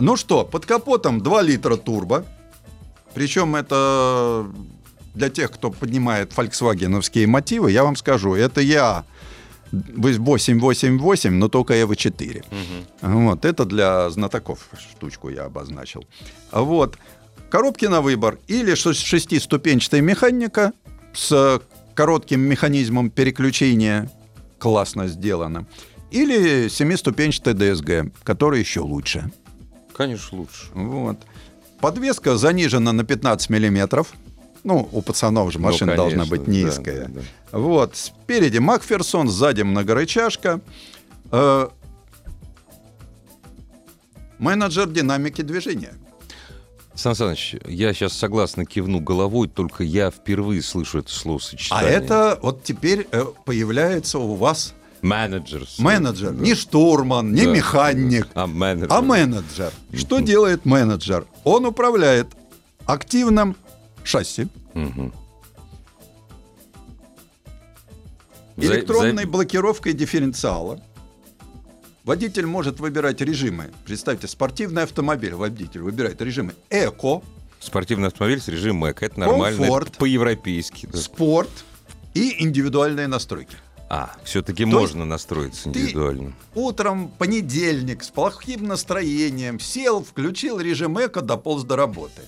Ну 0.00 0.16
что, 0.16 0.44
под 0.44 0.64
капотом 0.66 1.20
2 1.20 1.42
литра 1.42 1.76
турбо. 1.76 2.24
Причем 3.14 3.56
это 3.56 4.46
для 5.14 5.28
тех, 5.28 5.50
кто 5.50 5.70
поднимает 5.70 6.32
фольксвагеновские 6.32 7.26
мотивы, 7.26 7.72
я 7.72 7.82
вам 7.82 7.96
скажу, 7.96 8.34
это 8.34 8.60
я 8.60 9.04
888, 9.72 11.34
но 11.34 11.48
только 11.48 11.74
EV4. 11.74 12.44
Вот, 13.02 13.44
это 13.44 13.64
для 13.64 14.08
знатоков 14.10 14.68
штучку 14.92 15.28
я 15.28 15.44
обозначил. 15.44 16.04
Вот. 16.52 16.96
Коробки 17.50 17.86
на 17.86 18.00
выбор. 18.00 18.38
Или 18.46 18.74
шес- 18.74 18.94
шестиступенчатая 19.04 20.00
механика 20.00 20.72
с 21.12 21.60
коротким 21.98 22.42
механизмом 22.42 23.10
переключения. 23.10 24.08
Классно 24.60 25.08
сделано. 25.08 25.66
Или 26.12 26.68
семиступенчатая 26.68 27.54
DSG, 27.54 28.12
которая 28.22 28.60
еще 28.60 28.80
лучше. 28.82 29.32
Конечно, 29.96 30.38
лучше. 30.38 30.66
Вот. 30.74 31.16
Подвеска 31.80 32.36
занижена 32.36 32.92
на 32.92 33.02
15 33.02 33.50
миллиметров. 33.50 34.12
Ну, 34.62 34.88
у 34.92 35.02
пацанов 35.02 35.52
же 35.52 35.58
машина 35.58 35.92
Ну, 35.92 35.96
должна 35.96 36.24
конечно, 36.24 36.36
быть 36.36 36.46
да, 36.46 36.52
низкая. 36.52 37.08
да, 37.08 37.20
да. 37.50 37.58
Вот. 37.58 37.96
Спереди 37.96 38.58
Макферсон, 38.58 39.26
сзади 39.28 39.62
многорычажка. 39.62 40.60
Э, 41.32 41.66
менеджер 44.38 44.88
динамики 44.88 45.42
движения. 45.42 45.94
Сан 46.98 47.14
Саныч, 47.14 47.54
я 47.68 47.94
сейчас 47.94 48.12
согласно 48.12 48.64
кивну 48.64 48.98
головой, 48.98 49.46
только 49.48 49.84
я 49.84 50.10
впервые 50.10 50.62
слышу 50.62 50.98
это 50.98 51.08
А 51.08 51.12
словосочетание. 51.14 51.90
это 51.92 52.38
вот 52.42 52.64
теперь 52.64 53.06
э, 53.12 53.24
появляется 53.44 54.18
у 54.18 54.34
вас 54.34 54.74
менеджер. 55.00 55.64
менеджер. 55.78 56.32
Не 56.32 56.56
штурман, 56.56 57.32
не 57.32 57.44
Да. 57.44 57.52
механик, 57.52 58.26
А 58.34 58.48
менеджер. 58.48 58.88
а 58.90 59.00
менеджер. 59.00 59.72
Что 59.94 60.18
делает 60.18 60.64
менеджер? 60.64 61.24
Он 61.44 61.66
управляет 61.66 62.26
активным 62.84 63.54
шасси. 64.02 64.48
За- 68.56 68.74
электронной 68.74 69.22
за- 69.22 69.28
блокировкой 69.30 69.92
дифференциала. 69.92 70.80
Водитель 72.08 72.46
может 72.46 72.80
выбирать 72.80 73.20
режимы. 73.20 73.70
Представьте, 73.84 74.28
спортивный 74.28 74.84
автомобиль. 74.84 75.34
Водитель 75.34 75.82
выбирает 75.82 76.22
режимы 76.22 76.54
эко, 76.70 77.20
Спортивный 77.60 78.08
автомобиль 78.08 78.40
с 78.40 78.48
режимом 78.48 78.90
ЭК. 78.90 79.02
Это 79.02 79.20
нормально. 79.20 79.58
Комфорт. 79.58 79.98
По-европейски. 79.98 80.88
да. 80.90 80.96
спорт 80.96 81.50
и 82.14 82.42
индивидуальные 82.42 83.08
настройки. 83.08 83.58
А, 83.90 84.10
все-таки 84.22 84.64
То 84.64 84.70
можно 84.70 85.04
настроиться 85.04 85.68
индивидуально. 85.68 86.32
Утром 86.54 87.08
понедельник 87.08 88.04
с 88.04 88.10
плохим 88.10 88.66
настроением 88.66 89.58
сел, 89.60 90.04
включил 90.04 90.60
режим 90.60 90.98
эко, 91.02 91.22
дополз 91.22 91.64
до 91.64 91.76
работы. 91.76 92.22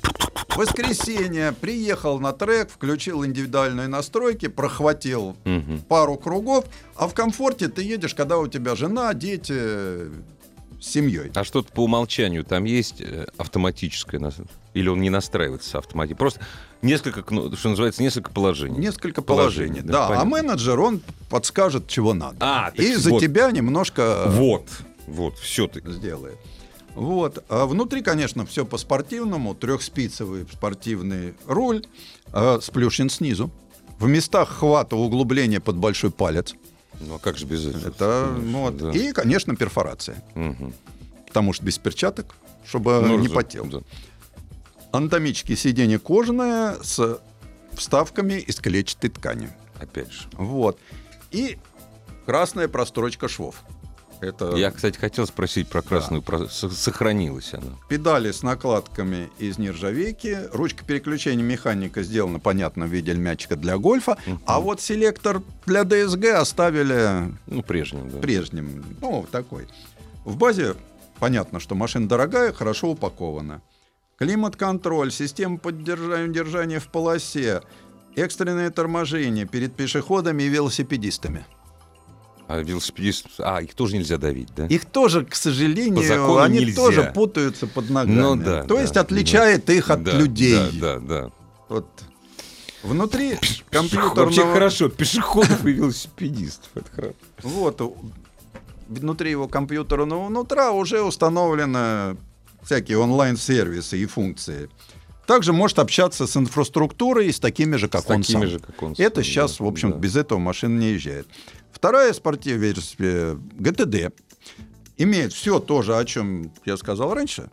Воскресенье 0.56 1.52
приехал 1.52 2.18
на 2.18 2.32
трек, 2.32 2.70
включил 2.70 3.24
индивидуальные 3.24 3.88
настройки, 3.88 4.48
прохватил 4.48 5.36
Мгм. 5.44 5.82
пару 5.88 6.16
кругов, 6.16 6.64
а 6.96 7.08
в 7.08 7.14
комфорте 7.14 7.68
ты 7.68 7.82
едешь, 7.82 8.14
когда 8.14 8.38
у 8.38 8.46
тебя 8.48 8.74
жена, 8.74 9.14
дети, 9.14 9.54
с 10.80 10.86
семьей. 10.88 11.30
А 11.34 11.44
что-то 11.44 11.72
по 11.72 11.84
умолчанию 11.84 12.44
там 12.44 12.64
есть 12.64 13.00
э, 13.00 13.26
автоматическое? 13.36 14.20
Или 14.74 14.88
он 14.88 15.00
не 15.00 15.10
настраивается 15.10 15.78
автоматически? 15.78 16.18
Просто 16.18 16.40
несколько, 16.82 17.22
что 17.56 17.68
называется, 17.68 18.02
несколько 18.02 18.30
положений. 18.30 18.78
Несколько 18.78 19.22
Положений, 19.22 19.82
положений. 19.82 19.88
да, 19.92 20.08
Да, 20.08 20.20
а 20.20 20.24
менеджер, 20.24 20.80
он 20.80 21.00
подскажет, 21.28 21.88
чего 21.88 22.14
надо. 22.14 22.36
А, 22.40 22.72
И 22.74 22.94
за 22.94 23.10
вот. 23.10 23.20
тебя 23.20 23.50
немножко 23.50 24.24
Вот, 24.28 24.66
вот, 25.06 25.38
все 25.38 25.66
ты. 25.66 25.82
сделает. 25.90 26.38
Вот. 26.94 27.44
А 27.48 27.66
внутри, 27.66 28.02
конечно, 28.02 28.44
все 28.46 28.64
по-спортивному. 28.64 29.54
Трехспицевый 29.54 30.46
спортивный 30.52 31.34
руль, 31.46 31.84
э, 32.32 32.58
сплющен 32.62 33.10
снизу. 33.10 33.50
В 33.98 34.08
местах 34.08 34.48
хвата 34.48 34.96
углубления 34.96 35.60
под 35.60 35.76
большой 35.76 36.10
палец. 36.10 36.54
Ну, 36.98 37.14
а 37.14 37.18
как 37.18 37.36
же 37.38 37.46
без 37.46 37.66
этого? 37.66 37.88
Это 37.88 38.32
Конечно, 38.34 38.58
вот. 38.60 38.76
да. 38.76 38.90
И, 38.90 39.12
конечно, 39.12 39.56
перфорация. 39.56 40.22
Мгм. 40.34 40.74
Потому 41.26 41.52
что 41.52 41.64
без 41.64 41.78
перчаток, 41.78 42.34
чтобы 42.66 43.00
Ну, 43.00 43.18
не 43.18 43.28
да, 43.28 43.34
потел. 43.34 43.64
да. 43.66 43.80
Анатомические 44.92 45.56
сиденье 45.56 45.98
кожаное 45.98 46.76
с 46.82 47.20
вставками 47.74 48.34
из 48.40 48.56
клетчатой 48.56 49.10
ткани. 49.10 49.48
Опять 49.78 50.10
же. 50.12 50.24
Вот. 50.32 50.78
И 51.30 51.58
красная 52.26 52.66
прострочка 52.68 53.28
швов. 53.28 53.62
Это 54.20 54.54
Я, 54.56 54.70
кстати, 54.70 54.98
хотел 54.98 55.26
спросить 55.26 55.68
про 55.68 55.80
красную. 55.82 56.20
про- 56.22 56.46
с- 56.46 56.68
Сохранилась 56.70 57.54
она. 57.54 57.76
педали 57.88 58.30
с 58.32 58.42
накладками 58.42 59.30
из 59.38 59.56
нержавейки. 59.58 60.38
Ручка 60.52 60.84
переключения 60.84 61.42
механика 61.44 62.02
сделана, 62.02 62.38
понятно, 62.38 62.86
в 62.86 62.90
виде 62.90 63.14
мячика 63.14 63.56
для 63.56 63.78
гольфа. 63.78 64.18
А 64.46 64.60
вот 64.60 64.80
селектор 64.80 65.42
для 65.66 65.82
DSG 65.84 66.32
оставили 66.32 67.32
Ну, 67.46 67.62
прежним, 67.62 68.10
да. 68.10 68.18
прежним. 68.18 68.84
Ну, 69.00 69.26
такой. 69.30 69.68
В 70.24 70.36
базе 70.36 70.74
понятно, 71.18 71.58
что 71.60 71.74
машина 71.74 72.06
дорогая, 72.08 72.52
хорошо 72.52 72.88
упакована. 72.90 73.62
Климат-контроль, 74.18 75.10
система 75.10 75.56
поддержания 75.56 76.78
в 76.78 76.88
полосе, 76.88 77.62
экстренное 78.16 78.70
торможение 78.70 79.46
перед 79.46 79.74
пешеходами 79.74 80.42
и 80.42 80.48
велосипедистами. 80.48 81.46
А 82.50 82.58
велосипедист... 82.62 83.26
А, 83.38 83.62
их 83.62 83.74
тоже 83.74 83.96
нельзя 83.96 84.18
давить, 84.18 84.48
да? 84.56 84.66
Их 84.66 84.84
тоже, 84.84 85.24
к 85.24 85.36
сожалению, 85.36 86.40
они 86.40 86.58
нельзя. 86.58 86.74
тоже 86.74 87.12
путаются 87.14 87.68
под 87.68 87.90
ногами. 87.90 88.20
Ну 88.20 88.34
да, 88.34 88.64
То 88.64 88.74
да, 88.74 88.82
есть 88.82 88.96
отличает 88.96 89.70
их 89.70 89.88
от 89.88 90.02
Да, 90.02 90.18
людей. 90.18 90.58
Да, 90.72 90.98
да, 90.98 90.98
да. 90.98 91.30
Вот. 91.68 91.86
Внутри 92.82 93.34
Вообще 93.34 93.62
компьютерного... 93.70 94.52
хорошо, 94.52 94.88
пешеходов 94.88 95.64
и 95.64 95.70
велосипедистов. 95.70 96.70
Это 96.74 96.90
хорошо. 96.90 97.14
Вот. 97.42 97.96
Внутри 98.88 99.30
его 99.30 99.46
компьютерного 99.46 100.28
нутра 100.28 100.72
уже 100.72 101.02
установлены 101.02 102.16
всякие 102.64 102.98
онлайн-сервисы 102.98 103.96
и 103.96 104.06
функции. 104.06 104.68
Также 105.30 105.52
может 105.52 105.78
общаться 105.78 106.26
с 106.26 106.36
инфраструктурой 106.36 107.32
с 107.32 107.38
такими 107.38 107.76
же, 107.76 107.86
как 107.86 108.02
С 108.02 108.10
он 108.10 108.22
такими 108.22 108.40
сам. 108.40 108.48
же, 108.48 108.58
как 108.58 108.82
он 108.82 108.96
сам, 108.96 109.06
Это 109.06 109.22
сейчас, 109.22 109.58
да, 109.58 109.64
в 109.64 109.68
общем, 109.68 109.92
да. 109.92 109.96
без 109.96 110.16
этого 110.16 110.40
машина 110.40 110.76
не 110.76 110.88
езжает. 110.88 111.28
Вторая 111.70 112.12
спортивная 112.14 112.72
версия 112.72 113.38
GTD 113.60 114.12
имеет 114.96 115.32
все 115.32 115.60
то 115.60 115.82
же, 115.82 115.96
о 115.96 116.04
чем 116.04 116.52
я 116.64 116.76
сказал 116.76 117.14
раньше. 117.14 117.48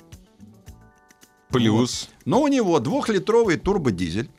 Плюс. 1.50 2.10
Но 2.26 2.42
у 2.42 2.48
него 2.48 2.80
двухлитровый 2.80 3.58
турбодизель 3.58 4.32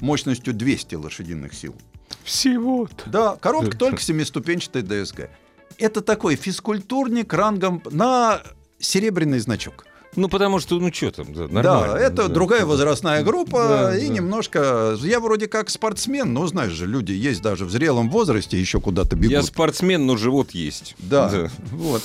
мощностью 0.00 0.52
200 0.52 0.96
лошадиных 0.96 1.54
сил. 1.54 1.76
Всего-то. 2.24 3.08
Да, 3.08 3.36
коробка 3.36 3.78
только 3.78 4.02
семиступенчатая 4.02 4.82
DSG. 4.82 5.30
Это 5.78 6.00
такой 6.00 6.34
физкультурник 6.34 7.32
рангом 7.32 7.84
на 7.92 8.42
серебряный 8.80 9.38
значок. 9.38 9.86
Ну, 10.16 10.28
потому 10.28 10.60
что, 10.60 10.78
ну, 10.78 10.92
что 10.92 11.10
там, 11.10 11.32
да, 11.34 11.48
нормально. 11.48 11.94
да, 11.94 11.98
это 12.00 12.28
да. 12.28 12.28
другая 12.28 12.64
возрастная 12.64 13.22
группа, 13.22 13.66
Да, 13.68 13.98
и 13.98 14.06
да. 14.08 14.14
немножко... 14.14 14.96
Я 15.00 15.20
вроде 15.20 15.48
как 15.48 15.70
спортсмен, 15.70 16.32
но 16.32 16.46
знаешь 16.46 16.72
же, 16.72 16.86
люди 16.86 17.12
есть 17.12 17.42
даже 17.42 17.64
в 17.64 17.70
зрелом 17.70 18.10
возрасте, 18.10 18.58
еще 18.58 18.80
куда-то 18.80 19.16
бегут. 19.16 19.30
Я 19.32 19.42
спортсмен, 19.42 20.06
но 20.06 20.16
живот 20.16 20.52
есть. 20.52 20.94
Да, 20.98 21.50
вот. 21.72 22.02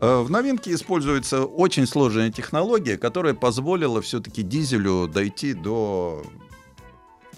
Э, 0.00 0.22
В 0.22 0.30
новинке 0.30 0.72
используется 0.74 1.44
очень 1.44 1.86
сложная 1.86 2.30
технология, 2.30 2.96
которая 2.96 3.34
позволила 3.34 4.00
все-таки 4.00 4.42
дизелю 4.42 5.06
дойти 5.06 5.52
до 5.52 6.22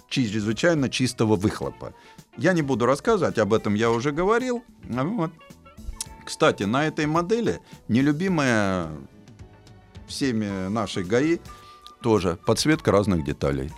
чрезвычайно 0.09 0.89
чистого 0.89 1.35
выхлопа. 1.35 1.93
Я 2.37 2.53
не 2.53 2.61
буду 2.61 2.85
рассказывать, 2.85 3.37
об 3.37 3.53
этом 3.53 3.75
я 3.75 3.91
уже 3.91 4.11
говорил. 4.11 4.63
Вот. 4.87 5.31
Кстати, 6.25 6.63
на 6.63 6.85
этой 6.87 7.05
модели 7.05 7.59
нелюбимая 7.87 8.89
всеми 10.09 10.67
нашей 10.67 11.03
ГАИ 11.03 11.39
тоже 12.01 12.37
подсветка 12.45 12.91
разных 12.91 13.23
деталей. 13.23 13.71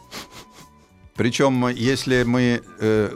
Причем, 1.15 1.67
если 1.67 2.23
мы 2.23 2.61
э, 2.79 3.11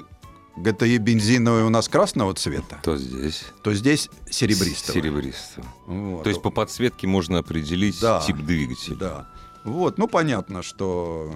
GTI 0.57 0.97
бензиновый 0.97 1.63
у 1.63 1.69
нас 1.69 1.87
красного 1.89 2.33
цвета, 2.33 2.79
То 2.83 2.97
здесь. 2.97 3.45
то 3.63 3.73
здесь 3.73 4.09
серебристого. 4.29 4.93
Серебристого. 4.99 5.65
Вот. 5.87 6.23
То 6.23 6.29
есть 6.29 6.41
по 6.41 6.49
подсветке 6.51 7.07
можно 7.07 7.39
определить 7.39 7.99
Да. 7.99 8.21
тип 8.25 8.37
двигателя. 8.37 8.95
Да. 8.95 9.29
Вот, 9.63 9.97
ну 9.97 10.07
понятно, 10.07 10.61
что 10.61 11.33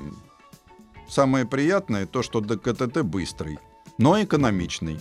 самое 1.07 1.45
приятное 1.45 2.05
то, 2.05 2.21
что 2.21 2.39
ДКТТ 2.41 3.01
быстрый, 3.01 3.57
но 3.98 4.21
экономичный. 4.21 5.00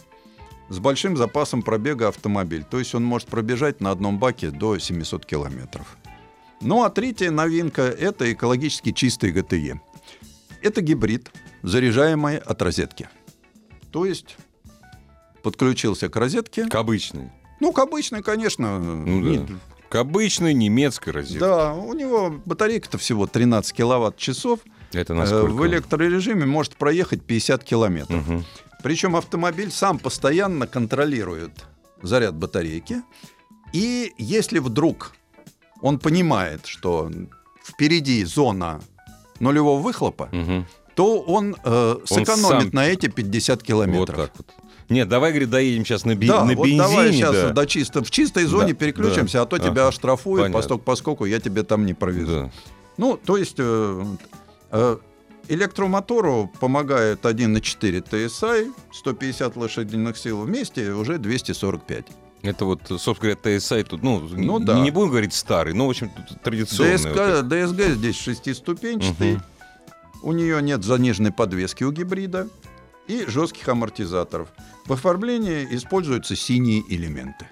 С 0.70 0.78
большим 0.80 1.16
запасом 1.16 1.62
пробега 1.62 2.08
автомобиль. 2.08 2.62
То 2.62 2.78
есть 2.78 2.94
он 2.94 3.02
может 3.02 3.28
пробежать 3.28 3.80
на 3.80 3.90
одном 3.90 4.18
баке 4.18 4.50
до 4.50 4.78
700 4.78 5.24
километров. 5.24 5.96
Ну 6.60 6.82
а 6.82 6.90
третья 6.90 7.30
новинка– 7.30 7.82
это 8.00 8.32
экологически 8.32 8.92
чистый 8.92 9.30
ГТЕ. 9.32 9.80
Это 10.62 10.80
гибрид, 10.80 11.30
заряжаемый 11.62 12.38
от 12.38 12.60
розетки. 12.62 13.08
То 13.92 14.04
есть 14.04 14.36
подключился 15.42 16.08
к 16.08 16.16
розетке. 16.16 16.66
К 16.68 16.74
обычной. 16.74 17.30
Ну, 17.60 17.72
к 17.72 17.78
обычной, 17.78 18.22
конечно. 18.22 18.78
Ну 18.78 19.20
не- 19.20 19.38
да. 19.38 19.54
К 19.88 19.94
обычной 19.96 20.52
немецкой 20.52 21.10
розетке. 21.10 21.38
Да, 21.40 21.72
у 21.74 21.94
него 21.94 22.40
батарейка-то 22.44 22.98
всего 22.98 23.26
13 23.26 23.72
киловатт-часов. 23.74 24.60
Это 24.92 25.12
Э, 25.14 25.16
насколько? 25.16 25.52
В 25.52 25.66
электрорежиме 25.66 26.44
может 26.44 26.76
проехать 26.76 27.22
50 27.24 27.64
километров. 27.64 28.26
Мгм. 28.26 28.44
Причем 28.82 29.16
автомобиль 29.16 29.70
сам 29.70 29.98
постоянно 29.98 30.66
контролирует 30.66 31.52
заряд 32.02 32.34
батарейки. 32.36 33.02
И 33.72 34.12
если 34.18 34.58
вдруг 34.58 35.12
он 35.82 35.98
понимает, 35.98 36.66
что 36.66 37.10
впереди 37.64 38.24
зона 38.24 38.80
нулевого 39.40 39.80
выхлопа, 39.80 40.28
Мгм. 40.32 40.66
то 40.94 41.20
он, 41.20 41.54
э, 41.64 41.96
сэкономит 42.04 42.62
сам- 42.62 42.70
на 42.72 42.86
эти 42.86 43.08
50 43.08 43.60
Вот 43.60 43.66
километров. 43.66 44.16
так 44.16 44.30
вот. 44.36 44.46
Нет, 44.88 45.08
давай, 45.08 45.30
говорит, 45.32 45.50
доедем 45.50 45.84
сейчас 45.84 46.04
на, 46.06 46.14
би- 46.14 46.26
Да, 46.28 46.44
на 46.44 46.54
вот 46.54 46.64
бензине. 46.64 46.78
давай 46.82 47.12
сейчас 47.12 47.32
да. 47.34 47.50
до 47.50 47.66
чисто, 47.66 48.02
в 48.02 48.10
чистой 48.10 48.44
зоне 48.46 48.72
Да, 48.72 48.78
переключимся, 48.78 49.38
да. 49.38 49.42
а 49.42 49.46
то 49.46 49.56
Ага, 49.56 49.66
тебя 49.70 49.88
оштрафуют, 49.88 50.44
понятно. 50.44 50.58
постольку, 50.58 50.84
поскольку 50.84 51.24
я 51.26 51.40
тебе 51.40 51.62
там 51.62 51.84
не 51.86 51.92
провезу. 51.94 52.32
Да. 52.44 52.50
Ну, 52.96 53.16
то 53.22 53.36
есть 53.36 53.56
э, 53.58 54.04
э, 54.70 54.96
электромотору 55.48 56.50
помогает 56.60 57.24
1,4 57.26 58.00
TSI, 58.00 58.72
150 58.92 59.56
лошадиных 59.56 60.16
сил 60.16 60.40
вместе, 60.42 60.92
уже 60.92 61.18
245. 61.18 62.06
Это 62.42 62.64
вот, 62.64 62.80
собственно 62.86 63.34
говоря, 63.34 63.56
TSI 63.56 63.84
тут, 63.84 64.02
ну, 64.02 64.20
Ну 64.20 64.58
не, 64.58 64.64
да. 64.64 64.78
не 64.80 64.90
будем 64.90 65.10
говорить 65.10 65.34
старый, 65.34 65.74
но, 65.74 65.86
в 65.86 65.90
общем, 65.90 66.10
традиционный. 66.42 66.96
ДСК, 66.96 67.08
вот. 67.08 67.44
DSG 67.46 67.94
здесь 67.94 68.16
шестиступенчатый, 68.16 69.34
Мгм. 69.34 69.42
у 70.22 70.32
нее 70.32 70.62
нет 70.62 70.84
заниженной 70.84 71.32
подвески 71.32 71.84
у 71.84 71.90
гибрида 71.92 72.48
и 73.08 73.24
жестких 73.26 73.68
амортизаторов. 73.68 74.48
В 74.86 74.92
оформлении 74.92 75.66
используются 75.72 76.36
синие 76.36 76.82
элементы. 76.88 77.46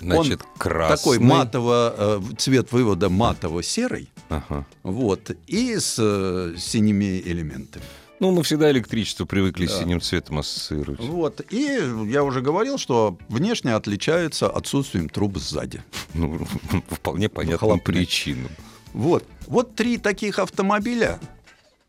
Значит, 0.00 0.42
красный. 0.58 0.96
Такой 0.96 1.18
матово, 1.18 1.94
э, 1.96 2.20
цвет 2.38 2.70
вывода 2.72 3.08
матово-серый, 3.08 4.10
Ага. 4.28 4.64
вот, 4.84 5.30
и 5.46 5.76
с 5.78 5.96
э, 5.98 6.54
синими 6.58 7.20
элементами. 7.24 7.84
Ну, 8.20 8.32
мы 8.32 8.42
всегда 8.42 8.70
электричество 8.70 9.24
привыкли 9.26 9.66
Да. 9.66 9.78
синим 9.78 10.00
цветом 10.00 10.38
ассоциировать. 10.38 11.00
Вот. 11.00 11.40
И 11.52 11.78
я 12.08 12.24
уже 12.24 12.40
говорил, 12.40 12.76
что 12.78 13.16
внешне 13.28 13.74
отличается 13.74 14.50
отсутствием 14.50 15.08
труб 15.08 15.38
сзади. 15.38 15.82
Ну, 16.14 16.38
вполне 16.90 17.28
понятным 17.28 17.70
Выхлопные. 17.70 17.96
причинам. 17.98 18.50
Вот. 18.92 19.24
Вот 19.46 19.76
три 19.76 19.98
таких 19.98 20.38
автомобиля, 20.40 21.20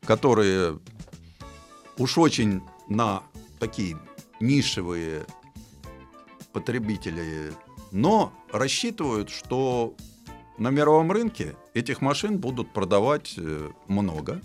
которые 0.06 0.80
уж 1.98 2.18
очень 2.18 2.62
на 2.88 3.24
такие 3.60 3.98
нишевые 4.40 5.26
потребители, 6.54 7.54
но 7.92 8.32
рассчитывают, 8.52 9.30
что 9.30 9.96
на 10.58 10.70
мировом 10.70 11.12
рынке 11.12 11.56
этих 11.74 12.02
машин 12.02 12.38
будут 12.38 12.72
продавать 12.72 13.34
э, 13.38 13.70
много. 13.88 14.42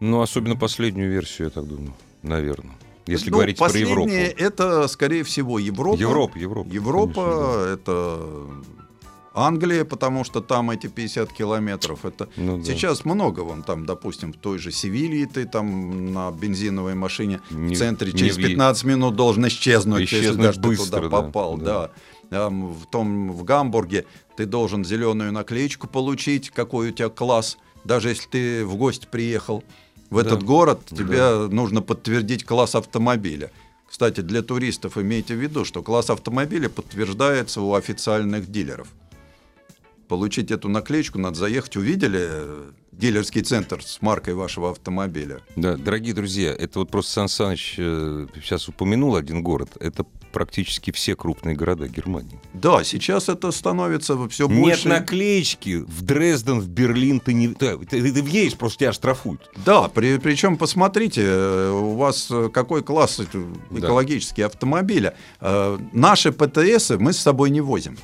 Ну, 0.00 0.20
особенно 0.22 0.56
последнюю 0.56 1.10
версию, 1.10 1.46
я 1.48 1.50
так 1.50 1.66
думаю, 1.68 1.92
наверное. 2.22 2.74
Если 3.06 3.30
Ну, 3.30 3.36
говорить 3.36 3.58
про 3.58 3.70
Европу. 3.76 4.10
это, 4.10 4.88
скорее 4.88 5.24
всего, 5.24 5.58
Европа. 5.58 5.98
Европа, 5.98 6.38
Европа. 6.38 6.68
Европа 6.68 7.24
конечно, 7.24 7.74
это 7.74 8.20
Англия, 9.34 9.84
потому 9.84 10.24
что 10.24 10.40
там 10.40 10.70
эти 10.70 10.86
50 10.86 11.32
километров. 11.32 12.04
Это 12.04 12.26
да. 12.26 12.30
Ну 12.36 12.58
да. 12.58 12.64
сейчас 12.64 13.04
много 13.04 13.40
вон 13.40 13.62
там, 13.62 13.86
допустим, 13.86 14.32
в 14.32 14.36
той 14.36 14.58
же 14.58 14.70
Севилье 14.72 15.26
ты 15.26 15.44
там 15.46 16.12
на 16.12 16.30
бензиновой 16.30 16.94
машине 16.94 17.40
Не- 17.50 17.74
в 17.74 17.78
центре 17.78 18.12
не 18.12 18.18
через 18.18 18.36
в- 18.36 18.42
15 18.42 18.84
минут 18.84 19.16
должен 19.16 19.46
исчезнуть, 19.48 20.02
Исчезнуть 20.04 20.26
если 20.28 20.42
даже 20.42 20.60
ты 20.60 20.68
быстро, 20.68 20.84
туда 20.84 21.00
да, 21.00 21.08
попал, 21.08 21.56
да. 21.56 21.64
да. 21.64 21.90
Там, 22.30 22.72
в 22.72 22.86
том 22.86 23.32
в 23.32 23.42
Гамбурге 23.44 24.04
ты 24.36 24.46
должен 24.46 24.84
зеленую 24.84 25.32
наклеечку 25.32 25.88
получить, 25.88 26.50
какой 26.50 26.90
у 26.90 26.92
тебя 26.92 27.08
класс, 27.08 27.56
даже 27.84 28.10
если 28.10 28.28
ты 28.28 28.64
в 28.64 28.76
гости 28.76 29.08
приехал 29.10 29.64
в 30.10 30.16
Да. 30.16 30.20
этот 30.22 30.42
город, 30.42 30.80
Да. 30.90 30.96
тебе 30.96 31.48
нужно 31.54 31.80
подтвердить 31.82 32.44
класс 32.44 32.74
автомобиля. 32.74 33.50
Кстати, 33.88 34.20
для 34.20 34.42
туристов 34.42 34.98
имейте 34.98 35.34
в 35.34 35.38
виду, 35.38 35.64
что 35.64 35.82
класс 35.82 36.10
автомобиля 36.10 36.68
подтверждается 36.68 37.60
у 37.60 37.74
официальных 37.74 38.50
дилеров. 38.50 38.88
Получить 40.08 40.50
эту 40.50 40.68
наклеечку 40.68 41.18
надо 41.18 41.36
заехать. 41.38 41.76
Увидели 41.76 42.20
э, 42.20 42.70
дилерский 43.00 43.42
центр 43.42 43.82
с 43.82 44.00
маркой 44.02 44.34
вашего 44.34 44.70
автомобиля? 44.70 45.40
Да, 45.56 45.76
дорогие 45.76 46.14
друзья, 46.14 46.52
это 46.52 46.80
вот 46.80 46.90
просто 46.90 47.12
Сан 47.12 47.28
Саныч 47.28 47.74
э, 47.78 48.26
сейчас 48.36 48.68
упомянул 48.68 49.16
один 49.16 49.42
город. 49.42 49.70
Это 49.80 50.04
практически 50.32 50.92
все 50.92 51.16
крупные 51.16 51.56
города 51.56 51.88
Германии. 51.88 52.38
Да, 52.52 52.84
сейчас 52.84 53.28
это 53.28 53.50
становится 53.50 54.28
все 54.28 54.46
Нет 54.46 54.60
больше. 54.60 54.88
наклеечки 54.88 55.76
в 55.86 56.02
Дрезден, 56.02 56.60
в 56.60 56.68
Берлин 56.68 57.18
ты 57.18 57.32
не... 57.32 57.48
Ты, 57.48 57.76
ты, 57.78 58.12
ты 58.12 58.22
въедешь, 58.22 58.56
просто 58.56 58.78
тебя 58.80 58.92
штрафуют. 58.92 59.50
Да, 59.64 59.88
при, 59.88 60.18
причем 60.18 60.56
посмотрите, 60.56 61.22
э, 61.24 61.70
у 61.72 61.96
вас 61.96 62.28
э, 62.30 62.48
какой 62.52 62.82
класс 62.84 63.18
э, 63.20 63.24
Да. 63.70 63.88
автомобиля. 64.46 65.14
Э, 65.40 65.78
Наши 65.92 66.30
ПТСы 66.32 66.98
мы 66.98 67.12
с 67.12 67.18
собой 67.18 67.50
не 67.50 67.60
возим. 67.60 67.96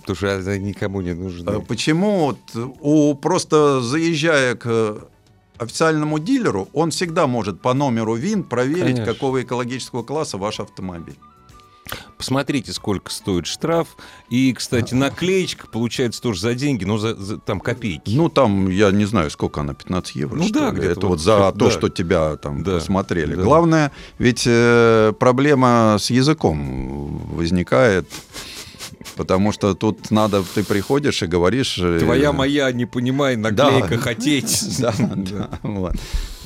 Потому 0.00 0.16
что 0.16 0.26
это 0.26 0.58
никому 0.58 1.00
не 1.00 1.14
нужно. 1.14 1.50
Э, 1.50 1.60
Почему? 1.60 2.26
Вот 2.26 2.38
У, 2.80 3.14
просто 3.14 3.80
заезжая 3.80 4.54
к 4.54 4.66
э, 4.66 4.98
официальному 5.58 6.18
дилеру, 6.18 6.68
он 6.72 6.90
всегда 6.90 7.26
может 7.26 7.60
по 7.60 7.74
номеру 7.74 8.14
ВИН 8.14 8.44
проверить, 8.44 8.96
Конечно. 8.96 9.04
какого 9.14 9.42
экологического 9.42 10.02
класса 10.02 10.38
ваш 10.38 10.60
автомобиль. 10.60 11.16
Посмотрите, 12.18 12.72
сколько 12.72 13.12
стоит 13.12 13.46
штраф. 13.46 13.96
И, 14.28 14.52
кстати, 14.54 14.92
наклеечка 14.94 15.68
получается 15.68 16.20
тоже 16.20 16.40
за 16.40 16.54
деньги, 16.54 16.84
но 16.84 16.98
за, 16.98 17.14
за- 17.14 17.38
там 17.38 17.60
копейки. 17.60 18.10
Ну, 18.10 18.28
там, 18.28 18.68
я 18.70 18.90
не 18.90 19.04
знаю, 19.04 19.30
сколько 19.30 19.60
она, 19.60 19.72
15 19.74 20.16
евро, 20.16 20.36
Ну 20.36 20.42
что 20.48 20.52
да, 20.60 20.70
ли? 20.70 20.78
где-то 20.78 20.90
Это 20.92 21.00
вот 21.02 21.08
вот 21.10 21.20
за 21.20 21.36
что- 21.36 21.52
то, 21.52 21.64
да. 21.66 21.70
что 21.70 21.88
тебя 21.88 22.36
там 22.36 22.64
Да, 22.64 22.72
посмотрели. 22.78 23.36
да. 23.36 23.42
Главное, 23.42 23.92
ведь 24.18 24.44
э, 24.46 25.12
проблема 25.18 25.96
с 26.00 26.10
языком 26.10 27.18
возникает, 27.36 28.08
потому 29.16 29.52
что 29.52 29.74
тут 29.74 30.10
надо, 30.10 30.42
ты 30.54 30.64
приходишь 30.64 31.22
и 31.22 31.26
говоришь... 31.26 31.78
э, 31.78 32.00
Твоя 32.00 32.32
моя, 32.32 32.72
не 32.72 32.86
понимай, 32.86 33.36
наклейка 33.36 33.88
Да. 33.96 33.98
хотеть. 33.98 34.80
Да, 34.80 34.92
да, 34.98 35.48
вот. 35.62 35.94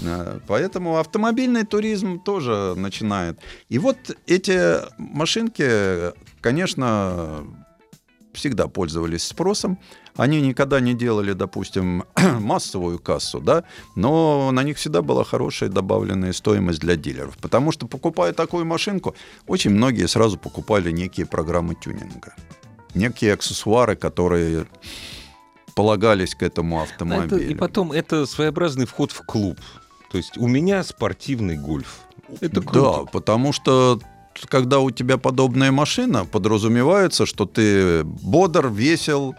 А, 0.05 0.39
Поэтому 0.47 0.99
автомобильный 0.99 1.65
туризм 1.65 2.19
тоже 2.21 2.75
начинает. 2.77 3.39
И 3.69 3.79
вот 3.79 3.97
эти 4.27 4.77
машинки, 4.99 6.13
конечно, 6.41 7.45
всегда 8.33 8.67
пользовались 8.69 9.25
спросом. 9.25 9.79
Они 10.17 10.41
никогда 10.41 10.81
не 10.81 10.95
делали, 10.95 11.33
допустим, 11.33 12.05
массовую 12.41 12.99
кассу, 12.99 13.41
да, 13.41 13.65
но 13.97 14.51
на 14.53 14.63
них 14.63 14.77
всегда 14.77 15.03
была 15.03 15.25
хорошая 15.25 15.69
добавленная 15.71 16.33
стоимость 16.33 16.81
для 16.81 16.97
дилеров. 16.97 17.37
Потому 17.39 17.73
что, 17.73 17.87
покупая 17.87 18.33
такую 18.33 18.65
машинку, 18.65 19.15
очень 19.47 19.71
многие 19.71 20.07
сразу 20.07 20.39
покупали 20.39 20.91
некие 20.91 21.27
программы 21.27 21.75
тюнинга. 21.75 22.35
Некие 22.95 23.33
аксессуары, 23.35 23.95
которые 23.97 24.67
полагались 25.75 26.35
к 26.35 26.43
этому 26.43 26.83
Это- 26.83 26.91
автомобилю. 26.93 27.51
и 27.51 27.55
потом, 27.55 27.93
это 27.93 28.27
своеобразный 28.27 28.87
вход 28.87 29.13
в 29.13 29.23
клуб. 29.25 29.59
То 30.11 30.19
есть 30.19 30.37
у 30.37 30.49
меня 30.49 30.83
спортивный 30.83 31.57
гольф. 31.57 32.01
Это 32.41 32.61
Да, 32.61 32.67
круто. 32.67 33.05
потому 33.13 33.53
что 33.53 34.01
когда 34.47 34.81
у 34.81 34.91
тебя 34.91 35.19
подобная 35.19 35.73
машина, 35.73 36.25
подразумевается, 36.25 37.27
что 37.27 37.47
ты 37.47 38.05
бодр, 38.05 38.69
весел 38.69 39.35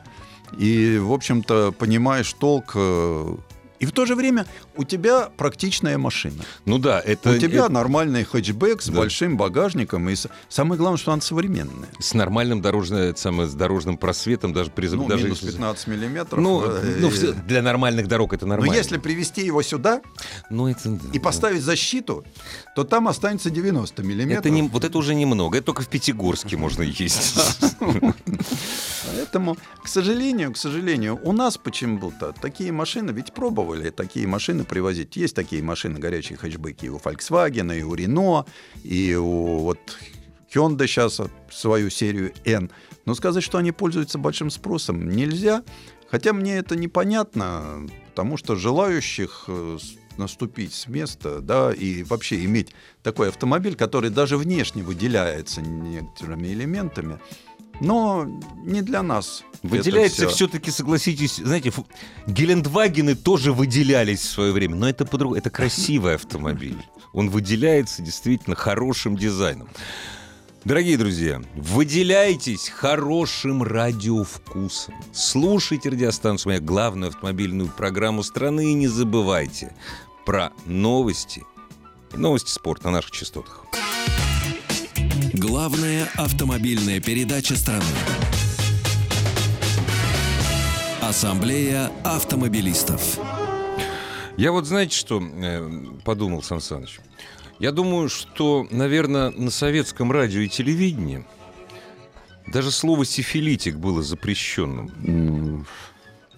и, 0.57 0.97
в 0.97 1.11
общем-то, 1.11 1.73
понимаешь 1.77 2.33
толк. 2.33 2.75
И 3.82 3.86
в 3.88 3.91
то 3.91 4.06
же 4.06 4.15
время 4.15 4.46
у 4.76 4.84
тебя 4.84 5.30
практичная 5.36 5.98
машина. 5.98 6.44
Ну 6.65 6.78
да, 6.78 7.02
это... 7.04 7.32
у 7.32 7.38
тебя 7.38 7.65
это 7.65 7.70
нормальный 7.70 8.24
хэтчбэк 8.24 8.82
с 8.82 8.88
Да. 8.89 8.94
большим 9.00 9.38
багажником. 9.38 10.08
И 10.10 10.15
самое 10.50 10.78
главное, 10.78 11.00
что 11.00 11.12
она 11.12 11.22
современная. 11.22 11.89
с 12.00 12.13
нормальным 12.13 12.62
дорожным, 12.62 13.15
самое, 13.15 13.50
с 13.50 13.54
дорожным 13.56 13.98
просветом, 13.98 14.54
даже 14.54 14.70
при... 14.70 14.88
Ну, 14.88 15.08
даже 15.08 15.24
минус 15.24 15.39
если- 15.41 15.54
15 15.54 15.88
миллиметров. 15.88 16.39
Ну, 16.39 16.62
э, 16.63 16.98
ну, 17.00 17.08
и- 17.08 17.12
всё- 17.12 17.34
для 17.34 17.63
нормальных 17.63 18.08
дорог 18.08 18.34
это 18.34 18.46
Но 18.46 18.52
нормально. 18.52 18.76
если 18.76 18.98
привести 19.00 19.44
его 19.44 19.63
сюда 19.63 20.02
Ну, 20.52 20.67
это... 20.67 21.00
и 21.12 21.17
поставить 21.20 21.63
защиту, 21.63 22.24
то 22.76 22.84
там 22.84 23.08
останется 23.08 23.50
90 23.50 24.04
миллиметров. 24.04 24.46
Это 24.46 24.50
не, 24.52 24.62
вот 24.62 24.84
это 24.84 24.96
уже 24.98 25.15
немного. 25.15 25.58
Это 25.58 25.65
только 25.65 25.82
в 25.82 25.88
Пятигорске 25.88 26.56
можно 26.56 26.84
ездить. 26.84 27.39
Поэтому, 29.08 29.58
к 29.84 29.88
сожалению, 29.88 30.54
к 30.54 30.58
сожалению, 30.58 31.20
у 31.24 31.32
нас 31.32 31.58
почему-то 31.58 32.34
такие 32.39 32.72
машины, 32.72 33.12
ведь 33.12 33.34
пробовали 33.34 33.70
такие 33.95 34.27
машины 34.27 34.63
привозить. 34.63 35.15
Есть 35.15 35.36
такие 35.36 35.63
машины, 35.63 35.99
горячие 35.99 36.38
хэтчбеки 36.38 36.86
и 36.86 36.89
у 36.89 36.97
Volkswagen, 36.97 37.77
и 37.77 37.84
у 37.84 37.95
Renault, 37.95 38.47
и 38.84 39.15
у 39.15 39.60
вот 39.60 39.79
Hyundai 40.53 40.88
сейчас 40.88 41.21
свою 41.51 41.89
серию 41.89 42.34
N. 42.45 42.69
Но 43.05 43.15
сказать, 43.15 43.43
что 43.43 43.57
они 43.57 43.71
пользуются 43.71 44.17
большим 44.17 44.49
спросом, 44.49 45.10
нельзя. 45.10 45.63
Хотя 46.10 46.34
мне 46.34 46.57
это 46.57 46.75
непонятно, 46.75 47.88
потому 48.10 48.36
что 48.36 48.57
желающих 48.57 49.45
э, 49.47 49.77
наступить 50.17 50.73
с 50.73 50.88
места, 50.88 51.39
да, 51.39 51.71
и 51.71 52.03
вообще 52.03 52.43
иметь 52.43 52.73
такой 53.01 53.29
автомобиль, 53.29 53.75
который 53.75 54.10
даже 54.10 54.38
внешне 54.38 54.84
выделяется 54.84 55.62
некоторыми 55.62 56.49
элементами, 56.49 57.19
но 57.82 58.26
не 58.63 58.82
для 58.82 59.04
нас. 59.04 59.44
Выделяется 59.63 60.28
все-таки, 60.30 60.72
согласитесь, 60.72 61.36
знаете, 61.36 61.70
фу- 61.72 61.86
Гелендвагены 62.28 63.15
тоже 63.15 63.52
выделялись 63.52 64.22
в 64.22 64.30
свое 64.30 64.54
время, 64.54 64.76
но 64.76 64.88
это 64.89 65.06
по-другому. 65.06 65.38
Это 65.38 65.50
красивый 65.50 66.15
автомобиль. 66.15 66.78
Он 67.13 67.30
выделяется 67.30 68.02
действительно 68.02 68.56
хорошим 68.56 69.17
дизайном. 69.17 69.67
Дорогие 70.63 70.96
друзья, 70.98 71.41
выделяйтесь 71.56 72.70
хорошим 72.70 73.63
радиовкусом. 73.63 74.94
Слушайте 75.12 75.89
радиостанцию 75.89 76.52
«Моя» 76.52 76.60
главную 76.60 77.10
автомобильную 77.10 77.67
программу 77.70 78.22
страны 78.22 78.72
и 78.72 78.74
не 78.76 78.88
забывайте 78.88 79.76
про 80.26 80.52
новости 80.65 81.44
и 82.13 82.17
новости 82.17 82.52
спорта 82.52 82.86
на 82.86 82.91
наших 82.98 83.12
частотах. 83.12 83.65
Главная 85.41 86.08
автомобильная 86.17 86.99
передача 86.99 87.56
страны. 87.56 87.84
Ассамблея 91.01 91.91
автомобилистов. 92.04 93.17
Я 94.38 94.51
вот 94.51 94.67
знаете, 94.67 94.95
что 94.95 95.19
э, 95.19 95.67
подумал, 96.06 96.43
Сан 96.43 96.62
Саныч? 96.62 96.99
Я 97.58 97.71
думаю, 97.71 98.08
что, 98.08 98.67
наверное, 98.69 99.32
на 99.32 99.49
советском 99.49 100.12
радио 100.12 100.41
и 100.41 100.47
телевидении 100.47 101.25
даже 102.45 102.69
слово 102.69 103.04
«сифилитик» 103.04 103.77
было 103.77 104.04
запрещенным. 104.04 105.65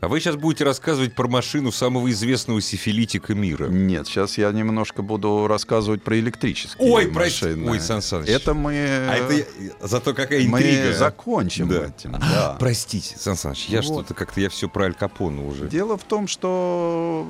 А 0.03 0.09
вы 0.09 0.19
сейчас 0.19 0.35
будете 0.35 0.65
рассказывать 0.65 1.15
про 1.15 1.29
машину 1.29 1.71
самого 1.71 2.11
известного 2.11 2.59
сифилитика 2.61 3.33
мира. 3.33 3.67
Нет, 3.69 4.05
сейчас 4.05 4.37
я 4.37 4.51
немножко 4.51 5.01
буду 5.01 5.47
рассказывать 5.47 6.03
про 6.03 6.19
электрические 6.19 6.91
Ой, 6.91 7.09
машины. 7.09 7.71
Ой, 7.71 7.79
Сан 7.79 8.01
Саныч. 8.01 8.27
Это 8.27 8.53
мы... 8.53 8.73
А 8.73 9.15
это 9.15 9.47
зато 9.81 10.13
какая 10.13 10.45
мы 10.45 10.59
интрига. 10.59 10.93
закончим 10.93 11.69
Да. 11.69 11.85
этим. 11.85 12.11
Да. 12.19 12.57
Простите, 12.59 13.17
Сан 13.17 13.37
Саныч, 13.37 13.67
я 13.69 13.77
Вот. 13.77 13.85
что-то 13.85 14.13
как-то, 14.13 14.41
я 14.41 14.49
все 14.49 14.67
про 14.67 14.87
Аль 14.87 14.93
Капоне 14.93 15.41
уже. 15.47 15.69
Дело 15.69 15.97
в 15.97 16.03
том, 16.03 16.27
что 16.27 17.25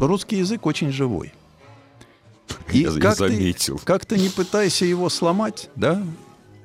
русский 0.00 0.36
язык 0.36 0.66
очень 0.66 0.92
живой. 0.92 1.32
И 2.72 2.80
Я- 2.80 2.92
как, 3.00 3.16
ты, 3.16 3.28
заметил. 3.28 3.80
как 3.84 4.04
ты 4.04 4.18
не 4.18 4.28
пытайся 4.28 4.84
его 4.84 5.08
сломать, 5.08 5.70
да, 5.76 6.02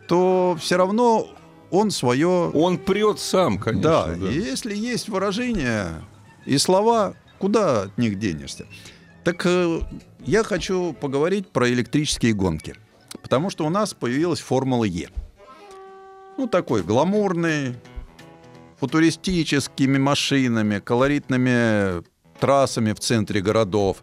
то 0.09 0.57
все 0.59 0.75
равно 0.75 1.29
он 1.71 1.91
свое... 1.91 2.27
Он 2.27 2.77
прет 2.77 3.19
сам, 3.19 3.57
конечно. 3.57 4.15
да, 4.15 4.15
и 4.15 4.33
если 4.33 4.75
есть 4.75 5.09
выражения 5.09 6.01
и 6.45 6.57
слова, 6.57 7.15
куда 7.37 7.83
от 7.83 7.97
них 7.97 8.19
денешься? 8.19 8.65
Так 9.23 9.45
э, 9.45 9.81
я 10.25 10.43
хочу 10.43 10.93
поговорить 10.93 11.49
про 11.49 11.69
электрические 11.69 12.33
гонки. 12.33 12.75
Потому 13.21 13.49
что 13.49 13.65
у 13.65 13.69
нас 13.69 13.93
появилась 13.93 14.39
Формула 14.39 14.85
Е. 14.85 15.09
Ну, 16.37 16.47
такой 16.47 16.83
гламурный, 16.83 17.75
футуристическими 18.79 19.97
машинами, 19.97 20.79
колоритными 20.79 22.03
трассами 22.39 22.93
в 22.93 22.99
центре 22.99 23.41
городов. 23.41 23.97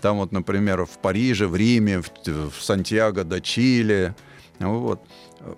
Там 0.00 0.16
вот, 0.18 0.32
например, 0.32 0.84
в 0.84 0.98
Париже, 0.98 1.46
в 1.46 1.56
Риме, 1.56 2.02
в, 2.02 2.10
в 2.26 2.62
Сантьяго 2.62 3.24
до 3.24 3.40
Чили, 3.40 4.14
вот. 4.58 5.00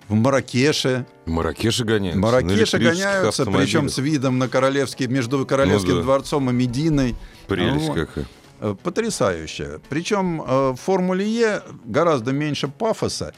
В 0.07 0.13
Маракеше. 0.13 1.05
Маракеши 1.25 1.83
гоняются. 1.83 2.19
Маракеше 2.19 2.55
электрических 2.77 2.79
гоняются, 2.93 3.45
причем 3.45 3.89
с 3.89 3.97
видом 3.97 4.37
на 4.37 4.47
королевский, 4.47 5.07
между 5.07 5.45
королевским 5.45 5.91
Ну 5.91 5.97
да. 5.97 6.01
дворцом 6.03 6.49
и 6.49 6.53
Мединой. 6.53 7.15
Прелесть 7.47 7.87
Вот. 7.87 7.95
какая. 7.97 8.25
Э, 8.61 8.75
Потрясающе. 8.83 9.79
Причем 9.89 10.41
э, 10.41 10.69
в 10.71 10.75
Формуле 10.75 11.25
Е 11.27 11.61
гораздо 11.85 12.31
меньше 12.33 12.67
пафоса. 12.67 13.33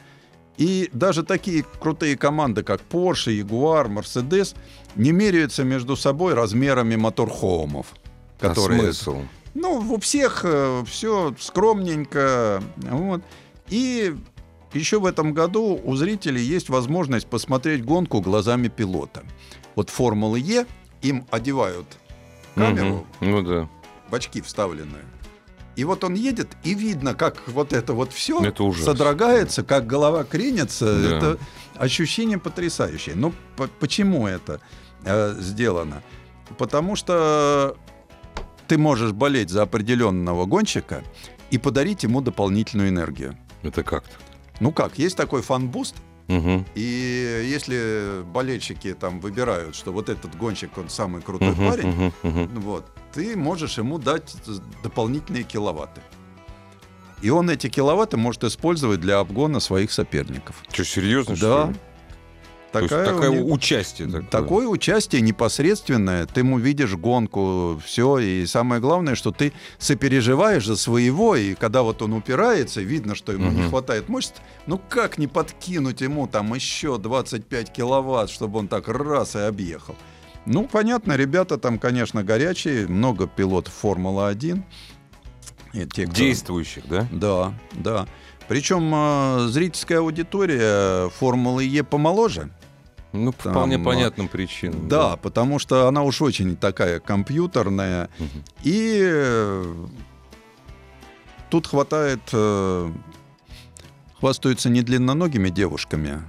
И 0.58 0.90
даже 0.92 1.22
такие 1.22 1.64
крутые 1.80 2.16
команды, 2.16 2.62
как 2.62 2.80
Porsche, 2.90 3.40
Jaguar, 3.40 3.86
Mercedes, 3.88 4.54
не 4.96 5.12
меряются 5.12 5.64
между 5.64 5.96
собой 5.96 6.34
размерами 6.34 6.96
моторхоумов. 6.96 7.86
Которые, 8.38 8.80
А 8.80 8.82
смысл? 8.84 9.22
ну, 9.54 9.78
у 9.78 9.98
всех 10.00 10.44
все 10.86 11.34
скромненько. 11.38 12.62
Вот. 12.76 13.22
И 13.68 14.14
еще 14.74 15.00
в 15.00 15.06
этом 15.06 15.32
году 15.34 15.80
у 15.82 15.96
зрителей 15.96 16.42
есть 16.42 16.68
возможность 16.68 17.26
посмотреть 17.26 17.84
гонку 17.84 18.20
глазами 18.20 18.68
пилота. 18.68 19.22
Вот 19.74 19.90
Формулы 19.90 20.38
Е 20.40 20.66
им 21.02 21.26
одевают 21.30 21.86
камеру, 22.54 23.06
Мгм. 23.20 23.30
Ну 23.32 23.42
да. 23.42 23.68
в 24.10 24.14
очки 24.14 24.40
вставленные. 24.40 25.02
И 25.74 25.84
вот 25.84 26.04
он 26.04 26.14
едет, 26.14 26.48
и 26.64 26.74
видно, 26.74 27.14
как 27.14 27.48
вот 27.48 27.72
это 27.72 27.94
вот 27.94 28.12
все 28.12 28.44
Это 28.44 28.70
содрогается, 28.74 29.62
как 29.62 29.86
голова 29.86 30.22
кренится. 30.24 30.84
Да. 30.84 31.16
Это 31.16 31.38
ощущение 31.76 32.38
потрясающее. 32.38 33.14
Ну, 33.14 33.32
по- 33.56 33.68
почему 33.80 34.26
это 34.26 34.60
э, 35.04 35.34
сделано? 35.40 36.02
Потому 36.58 36.94
что 36.94 37.76
ты 38.68 38.76
можешь 38.76 39.12
болеть 39.12 39.48
за 39.48 39.62
определенного 39.62 40.44
гонщика 40.44 41.02
и 41.50 41.56
подарить 41.56 42.02
ему 42.02 42.20
дополнительную 42.20 42.90
энергию. 42.90 43.36
Это 43.62 43.82
как-то. 43.82 44.14
Ну 44.62 44.70
как, 44.70 44.96
есть 44.96 45.16
такой 45.16 45.42
FanBoost, 45.42 45.96
Мгм. 46.28 46.64
и 46.76 47.48
если 47.50 48.22
болельщики 48.32 48.94
там 48.94 49.18
выбирают, 49.18 49.74
что 49.74 49.92
вот 49.92 50.08
этот 50.08 50.36
гонщик, 50.38 50.78
он 50.78 50.88
самый 50.88 51.20
крутой 51.20 51.50
Мгм, 51.50 51.68
парень, 51.68 51.88
мгм, 51.88 52.12
мгм. 52.22 52.60
вот, 52.60 52.86
ты 53.12 53.36
можешь 53.36 53.76
ему 53.78 53.98
дать 53.98 54.36
дополнительные 54.84 55.42
киловатты. 55.42 56.00
И 57.22 57.30
он 57.30 57.50
эти 57.50 57.68
киловатты 57.68 58.16
может 58.16 58.44
использовать 58.44 59.00
для 59.00 59.18
обгона 59.18 59.58
своих 59.58 59.90
соперников. 59.90 60.54
Что, 60.70 60.84
серьезно, 60.84 61.34
что 61.34 61.72
Да. 61.72 61.74
То 62.72 62.78
есть 62.78 62.90
Такая 62.90 63.12
у 63.12 63.20
такое 63.20 63.30
них- 63.42 63.52
участие. 63.52 64.08
Такое. 64.08 64.22
Такое 64.30 64.66
участие 64.66 65.20
непосредственное, 65.20 66.24
ты 66.26 66.40
ему 66.40 66.58
видишь 66.58 66.94
гонку, 66.94 67.78
все, 67.84 68.18
и 68.18 68.46
самое 68.46 68.80
главное, 68.80 69.14
что 69.14 69.30
ты 69.30 69.52
сопереживаешь 69.78 70.64
за 70.66 70.76
своего, 70.76 71.36
и 71.36 71.54
когда 71.54 71.82
вот 71.82 72.00
он 72.00 72.14
упирается, 72.14 72.80
видно, 72.80 73.14
что 73.14 73.32
ему 73.32 73.50
не 73.50 73.60
Мгм. 73.60 73.68
хватает 73.70 74.08
мощности, 74.08 74.40
ну 74.66 74.80
как 74.88 75.18
не 75.18 75.26
подкинуть 75.26 76.00
ему 76.00 76.26
там 76.26 76.54
еще 76.54 76.96
25 76.96 77.70
киловатт, 77.72 78.30
чтобы 78.30 78.58
он 78.60 78.68
так 78.68 78.88
раз 78.88 79.36
и 79.36 79.40
объехал. 79.40 79.94
Ну, 80.46 80.66
понятно, 80.66 81.14
ребята 81.16 81.58
там, 81.58 81.78
конечно, 81.78 82.24
горячие, 82.24 82.88
много 82.88 83.26
пилотов 83.26 83.74
Формулы-1. 83.74 84.62
И 85.74 85.86
те, 85.86 86.04
кто- 86.06 86.14
Действующих, 86.14 86.84
да? 86.88 87.06
Да, 87.12 87.52
да. 87.72 88.06
Причем 88.48 88.92
э, 88.94 89.46
зрительская 89.48 90.00
аудитория 90.00 91.08
Формулы 91.10 91.64
Е 91.64 91.84
помоложе. 91.84 92.50
Ну, 93.12 93.32
по 93.32 93.44
Там, 93.44 93.52
вполне 93.52 93.78
понятным 93.78 94.28
причинам. 94.28 94.88
Да, 94.88 95.16
потому 95.16 95.58
что 95.58 95.86
она 95.86 96.02
уж 96.02 96.22
очень 96.22 96.56
такая 96.56 96.98
компьютерная. 96.98 98.08
Мгм. 98.18 98.44
И 98.62 99.00
э, 99.02 99.74
тут 101.50 101.66
хватает... 101.66 102.20
э, 102.32 102.90
хвастаются 104.18 104.70
не 104.70 104.82
длинноногими 104.82 105.50
девушками, 105.50 106.22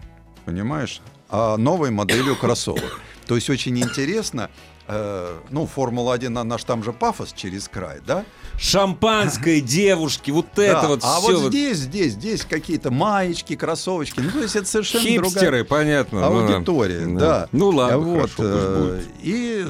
понимаешь, 0.45 1.01
а 1.29 1.57
новой 1.57 1.91
моделью 1.91 2.35
кроссовок. 2.35 2.99
То 3.27 3.35
есть 3.35 3.49
очень 3.49 3.77
интересно... 3.79 4.49
э, 4.87 5.39
ну, 5.49 5.65
Формула-1, 5.65 6.39
она 6.39 6.57
ж 6.57 6.63
там 6.63 6.83
же 6.83 6.93
пафос 6.93 7.33
через 7.33 7.67
край, 7.67 7.99
да? 8.05 8.25
Шампанское, 8.57 9.61
девушки, 9.61 10.31
вот 10.31 10.57
это 10.57 10.87
вот 10.87 11.01
а 11.03 11.19
все. 11.19 11.39
вот 11.39 11.51
здесь, 11.51 11.77
здесь, 11.77 12.13
здесь 12.13 12.45
какие-то 12.45 12.91
маечки, 12.91 13.55
кроссовочки. 13.55 14.19
Ну, 14.19 14.31
то 14.31 14.41
есть 14.41 14.55
это 14.55 14.67
совершенно 14.67 15.03
другая 15.03 15.23
Хипстеры, 15.23 15.63
понятно. 15.63 16.29
ну 16.29 16.47
да. 16.47 16.55
аудитория, 16.55 17.05
да. 17.17 17.47
Ну 17.51 17.69
ладно, 17.69 17.97
вот, 17.99 18.31
хорошо, 18.31 18.43
э. 18.43 19.01
И, 19.21 19.65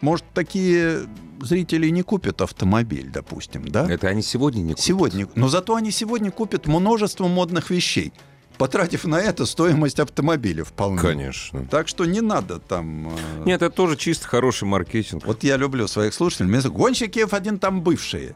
может, 0.00 0.24
такие 0.34 1.08
зрители 1.40 1.88
не 1.88 2.02
купят 2.02 2.40
автомобиль, 2.40 3.10
допустим, 3.10 3.68
да? 3.68 3.90
Это 3.90 4.08
они 4.08 4.22
сегодня 4.22 4.60
не 4.60 4.72
купят? 4.72 4.84
Сегодня. 4.84 5.28
Но 5.34 5.48
зато 5.48 5.74
они 5.74 5.90
сегодня 5.90 6.30
купят 6.30 6.66
множество 6.66 7.26
модных 7.28 7.70
вещей, 7.70 8.12
потратив 8.58 9.04
на 9.04 9.20
это 9.20 9.46
стоимость 9.46 10.00
автомобиля 10.00 10.64
вполне. 10.64 10.98
Конечно. 11.00 11.64
Так 11.70 11.88
что 11.88 12.04
не 12.04 12.20
надо 12.20 12.58
там... 12.58 13.08
э, 13.08 13.44
Нет, 13.46 13.62
это 13.62 13.74
тоже 13.74 13.96
чисто 13.96 14.26
хороший 14.28 14.64
маркетинг. 14.64 15.24
Вот 15.26 15.44
я 15.44 15.56
люблю 15.56 15.86
своих 15.88 16.12
слушателей. 16.14 16.50
Мне 16.50 16.60
Гонщики 16.60 17.20
F1 17.20 17.58
там 17.58 17.82
бывшие, 17.82 18.34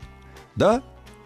да? 0.57 0.83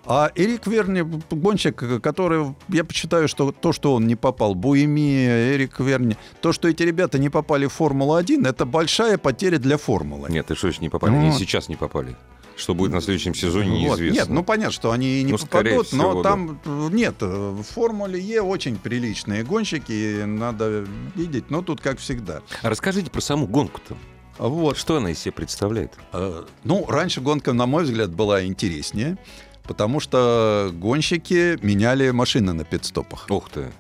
А 0.09 0.30
Эрик 0.37 0.68
Верни, 0.68 1.02
гонщик, 1.32 1.82
который, 2.00 2.54
я 2.68 2.85
почитаю, 2.85 3.26
что 3.26 3.50
то, 3.50 3.72
что 3.72 3.92
он 3.92 4.06
не 4.06 4.14
попал, 4.14 4.54
Буеми, 4.54 5.26
Эрик 5.54 5.80
Верни, 5.80 6.16
то, 6.40 6.52
что 6.52 6.68
эти 6.68 6.85
ребята 6.85 7.18
не 7.18 7.28
попали 7.28 7.66
в 7.66 7.72
Формулу-1, 7.72 8.48
это 8.48 8.64
большая 8.66 9.18
потеря 9.18 9.59
для 9.59 9.76
Формулы. 9.78 10.28
Нет, 10.30 10.46
ты 10.46 10.54
что 10.54 10.68
еще 10.68 10.78
не 10.80 10.90
попали? 10.90 11.12
Они 11.12 11.30
Вот. 11.30 11.38
сейчас 11.40 11.68
не 11.68 11.74
попали. 11.74 12.14
Что 12.57 12.75
будет 12.75 12.92
на 12.92 13.01
следующем 13.03 13.35
сезоне, 13.35 13.87
Вот. 13.88 13.99
неизвестно. 13.99 14.19
Нет, 14.21 14.29
ну 14.31 14.42
понятно, 14.42 14.73
что 14.73 14.90
они 14.92 15.23
не 15.23 15.33
Ну, 15.33 15.38
попадут, 15.38 15.92
но 15.92 16.11
всего, 16.11 16.23
да. 16.23 16.31
там 16.31 16.61
э, 16.64 16.88
нет, 16.90 17.16
э, 17.21 17.27
в 17.27 17.62
Формуле 17.62 18.19
Е 18.19 18.40
очень 18.40 18.77
приличные 18.77 19.45
гонщики, 19.45 20.25
надо 20.25 20.87
видеть, 21.14 21.51
но 21.51 21.61
тут 21.62 21.81
как 21.83 21.99
всегда. 21.99 22.40
А 22.62 22.71
расскажите 22.71 23.11
про 23.11 23.21
саму 23.21 23.47
гонку-то. 23.47 23.97
Вот. 24.38 24.77
Что 24.77 24.97
она 24.97 25.11
из 25.11 25.19
себя 25.19 25.33
представляет? 25.33 25.92
Э, 26.12 26.45
Ну, 26.64 26.87
раньше 26.88 27.21
гонка, 27.21 27.53
на 27.53 27.66
мой 27.66 27.85
взгляд, 27.85 28.11
была 28.14 28.45
интереснее, 28.45 29.19
потому 29.64 30.01
что 30.01 30.71
гонщики 30.73 31.59
меняли 31.62 32.11
машины 32.11 32.53
на 32.55 32.64
пидстопах. 32.64 33.27
Ух 33.31 33.51
ты. 33.51 33.71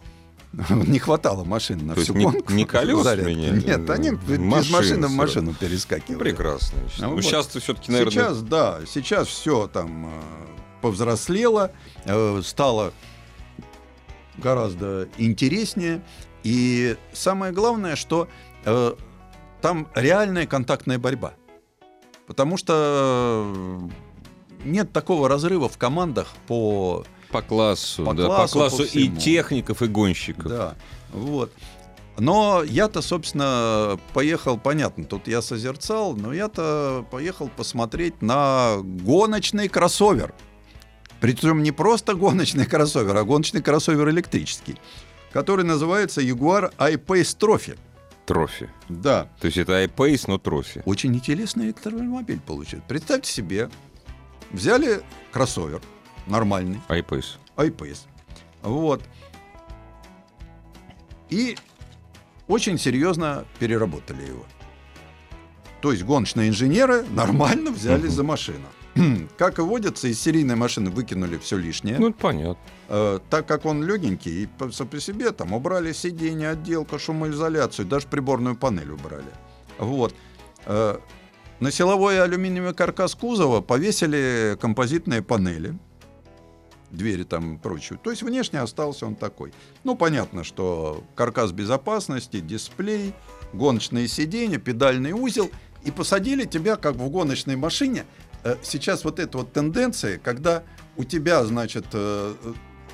Не 0.86 0.98
хватало 0.98 1.44
машин 1.44 1.86
на 1.86 1.94
То 1.94 2.00
всю 2.00 2.14
есть 2.14 2.24
не- 2.26 2.32
гонку. 2.32 2.52
не 2.52 2.64
колес 2.64 3.02
Заряд. 3.02 3.26
меняли, 3.26 3.60
Нет, 3.62 3.90
они 3.90 4.08
из 4.08 4.70
машины 4.70 5.06
в 5.06 5.12
машину 5.12 5.52
перескакивали. 5.54 6.18
Прекрасно. 6.30 6.78
значит. 6.80 6.98
Ну 7.00 7.08
Ну, 7.08 7.14
вот. 7.16 7.24
сейчас-то 7.24 7.60
все-таки, 7.60 7.92
наверное... 7.92 8.12
Сейчас, 8.12 8.42
да, 8.42 8.80
сейчас 8.86 9.28
все 9.28 9.66
там 9.68 10.06
э, 10.06 10.10
повзрослело, 10.80 11.72
э, 12.04 12.40
стало 12.44 12.92
гораздо 14.38 15.08
интереснее. 15.18 16.02
И 16.42 16.96
самое 17.12 17.52
главное, 17.52 17.96
что 17.96 18.28
э, 18.64 18.94
там 19.60 19.88
реальная 19.94 20.46
контактная 20.46 20.98
борьба. 20.98 21.34
Потому 22.26 22.56
что 22.56 23.80
нет 24.64 24.92
такого 24.92 25.28
разрыва 25.28 25.68
в 25.68 25.78
командах 25.78 26.28
по 26.46 27.04
По 27.36 27.42
классу, 27.42 28.02
По 28.02 28.14
да, 28.14 28.24
классу, 28.24 28.54
по 28.54 28.60
классу 28.60 28.90
по 28.90 28.98
и 28.98 29.08
техников, 29.08 29.82
и 29.82 29.86
гонщиков. 29.88 30.46
Да, 30.46 30.74
вот. 31.12 31.52
Но 32.16 32.62
я-то, 32.62 33.02
собственно, 33.02 34.00
поехал, 34.14 34.56
понятно, 34.56 35.04
тут 35.04 35.28
я 35.28 35.42
созерцал, 35.42 36.16
но 36.16 36.32
я-то 36.32 37.04
поехал 37.10 37.50
посмотреть 37.54 38.22
на 38.22 38.78
гоночный 38.80 39.68
кроссовер. 39.68 40.32
Причем 41.20 41.62
не 41.62 41.72
просто 41.72 42.14
гоночный 42.14 42.64
кроссовер, 42.64 43.14
а 43.14 43.22
гоночный 43.24 43.60
кроссовер 43.60 44.08
электрический, 44.08 44.76
который 45.30 45.66
называется 45.66 46.22
Jaguar 46.22 46.72
I-Pace 46.78 47.36
Trophy. 47.38 47.78
Трофи. 48.24 48.70
Да. 48.88 49.28
То 49.40 49.44
есть 49.44 49.58
это 49.58 49.84
iPace, 49.84 50.24
но 50.26 50.38
трофи. 50.38 50.82
Очень 50.86 51.14
интересный 51.14 51.66
электромобиль 51.66 52.40
получил. 52.40 52.80
Представьте 52.88 53.30
себе, 53.30 53.68
взяли 54.52 55.02
кроссовер 55.32 55.82
нормальный, 56.26 56.80
iPace. 56.88 57.36
iPace. 57.56 58.00
Вот. 58.62 59.02
И 61.28 61.56
очень 62.48 62.78
серьезно 62.78 63.44
переработали 63.58 64.26
его. 64.26 64.44
То 65.80 65.92
есть 65.92 66.04
гоночные 66.04 66.48
инженеры 66.48 67.04
нормально 67.10 67.70
взялись 67.70 68.12
за 68.12 68.24
машину. 68.24 68.66
Как 69.38 69.58
и 69.58 69.62
водится, 69.62 70.08
из 70.08 70.20
серийной 70.20 70.56
машины 70.56 70.90
выкинули 70.90 71.38
все 71.38 71.56
лишнее. 71.58 71.98
Ну, 71.98 72.12
понятно. 72.12 72.58
Э, 72.88 73.20
так 73.28 73.46
как 73.46 73.66
он 73.66 73.84
легенький, 73.84 74.44
и 74.44 74.46
по, 74.46 74.68
по 74.68 75.00
себе 75.00 75.32
там 75.32 75.52
убрали 75.52 75.92
сиденье, 75.92 76.50
отделка, 76.50 76.98
шумоизоляцию, 76.98 77.86
даже 77.86 78.06
приборную 78.06 78.56
панель 78.56 78.90
убрали. 78.90 79.30
Вот. 79.78 80.14
Э, 80.64 80.98
на 81.60 81.70
силовой 81.70 82.22
алюминиевый 82.22 82.74
каркас 82.74 83.14
кузова 83.14 83.60
повесили 83.60 84.56
композитные 84.60 85.22
панели, 85.22 85.78
двери 86.90 87.24
там 87.24 87.54
и 87.54 87.58
прочее. 87.58 87.98
То 88.02 88.10
есть 88.10 88.22
внешне 88.22 88.60
остался 88.60 89.06
он 89.06 89.14
такой. 89.14 89.52
Ну, 89.84 89.96
понятно, 89.96 90.44
что 90.44 91.04
каркас 91.14 91.52
безопасности, 91.52 92.40
дисплей, 92.40 93.14
гоночные 93.52 94.08
сиденья, 94.08 94.58
педальный 94.58 95.12
узел. 95.12 95.50
И 95.84 95.90
посадили 95.90 96.44
тебя, 96.44 96.76
как 96.76 96.96
в 96.96 97.08
гоночной 97.10 97.56
машине. 97.56 98.06
Э, 98.42 98.56
Сейчас 98.62 99.04
вот 99.04 99.20
эта 99.20 99.38
вот 99.38 99.52
тенденция, 99.52 100.18
когда 100.18 100.64
у 100.96 101.04
тебя, 101.04 101.44
значит, 101.44 101.86
э, 101.92 102.34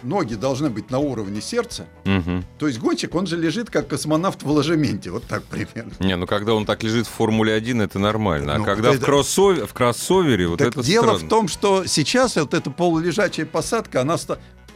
ноги 0.03 0.35
должны 0.35 0.71
быть 0.71 0.91
на 0.91 0.99
уровне 0.99 1.41
сердца. 1.41 1.87
Мгм. 2.05 2.45
То 2.59 2.67
есть 2.67 2.79
гонщик, 2.79 3.15
он 3.15 3.27
же 3.27 3.37
лежит 3.37 3.71
как 3.71 3.89
космонавт 3.89 4.43
в 4.43 4.51
ложементе. 4.51 5.11
Вот 5.11 5.25
так 5.25 5.43
примерно. 5.45 5.93
Не, 6.01 6.17
ну 6.17 6.27
когда 6.27 6.55
он 6.55 6.67
так 6.67 6.83
лежит 6.83 7.07
в 7.07 7.11
Формуле 7.11 7.55
1, 7.55 7.81
это 7.83 7.99
нормально. 7.99 8.55
А 8.55 8.59
Ну, 8.59 8.65
когда 8.65 8.91
в, 8.93 8.95
это- 8.97 9.05
кроссовер, 9.05 9.67
в 9.67 9.73
кроссовере, 9.75 10.49
вот 10.49 10.59
так 10.59 10.69
это 10.69 10.83
дело 10.83 11.05
странно. 11.05 11.27
в 11.27 11.29
том, 11.29 11.49
что 11.49 11.87
сейчас 11.87 12.37
вот 12.37 12.55
эта 12.55 12.71
полулежачая 12.71 13.47
посадка, 13.47 14.01
она... 14.01 14.17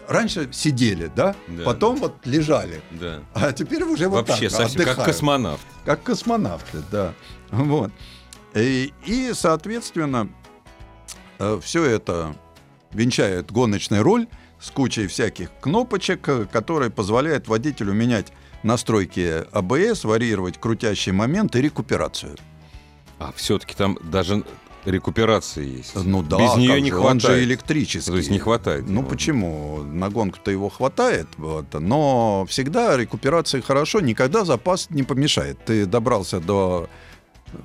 Раньше 0.08 0.48
сидели, 0.52 1.10
да? 1.16 1.34
Да. 1.48 1.64
Потом 1.64 1.96
вот 1.96 2.14
лежали. 2.24 2.80
Да. 2.92 3.22
А 3.34 3.52
теперь 3.52 3.82
уже 3.82 4.08
вот 4.08 4.28
Вообще, 4.28 4.48
так, 4.48 4.58
совсем 4.60 4.84
как 4.84 5.04
космонавт. 5.04 5.60
Как 5.84 6.02
космонавты, 6.04 6.78
да. 6.92 7.12
Вот. 7.50 7.90
И, 8.54 8.92
и, 9.04 9.32
соответственно, 9.34 10.28
все 11.60 11.84
это 11.84 12.36
венчает 12.92 13.50
гоночная 13.50 14.02
роль 14.02 14.28
с 14.66 14.70
кучей 14.72 15.06
всяких 15.06 15.50
кнопочек, 15.60 16.28
э, 16.28 16.46
которые 16.50 16.90
позволяют 16.90 17.46
водителю 17.46 17.92
менять 17.92 18.32
настройки 18.64 19.44
АБС, 19.52 20.04
варьировать 20.04 20.58
крутящий 20.58 21.12
момент 21.12 21.54
и 21.54 21.62
рекуперацию. 21.62 22.34
А 23.20 23.32
все-таки 23.36 23.74
там 23.74 23.96
даже 24.02 24.42
рекуперация 24.84 25.64
есть. 25.64 25.94
Ну 25.94 26.22
да, 26.22 26.38
Без 26.38 26.56
нее 26.56 26.80
не 26.80 26.90
же, 26.90 26.98
он 26.98 27.20
же 27.20 27.26
хватает. 27.28 27.44
электрический. 27.44 28.10
То 28.10 28.16
есть 28.16 28.30
не 28.30 28.38
хватает 28.40 28.88
Ну 28.88 29.00
его. 29.00 29.08
почему? 29.08 29.82
На 29.84 30.10
гонку-то 30.10 30.50
его 30.50 30.68
хватает, 30.68 31.28
вот, 31.36 31.66
но 31.74 32.44
всегда 32.48 32.96
рекуперация 32.96 33.62
хорошо, 33.62 34.00
никогда 34.00 34.44
запас 34.44 34.90
не 34.90 35.04
помешает. 35.04 35.64
Ты 35.64 35.86
добрался 35.86 36.40
до 36.40 36.88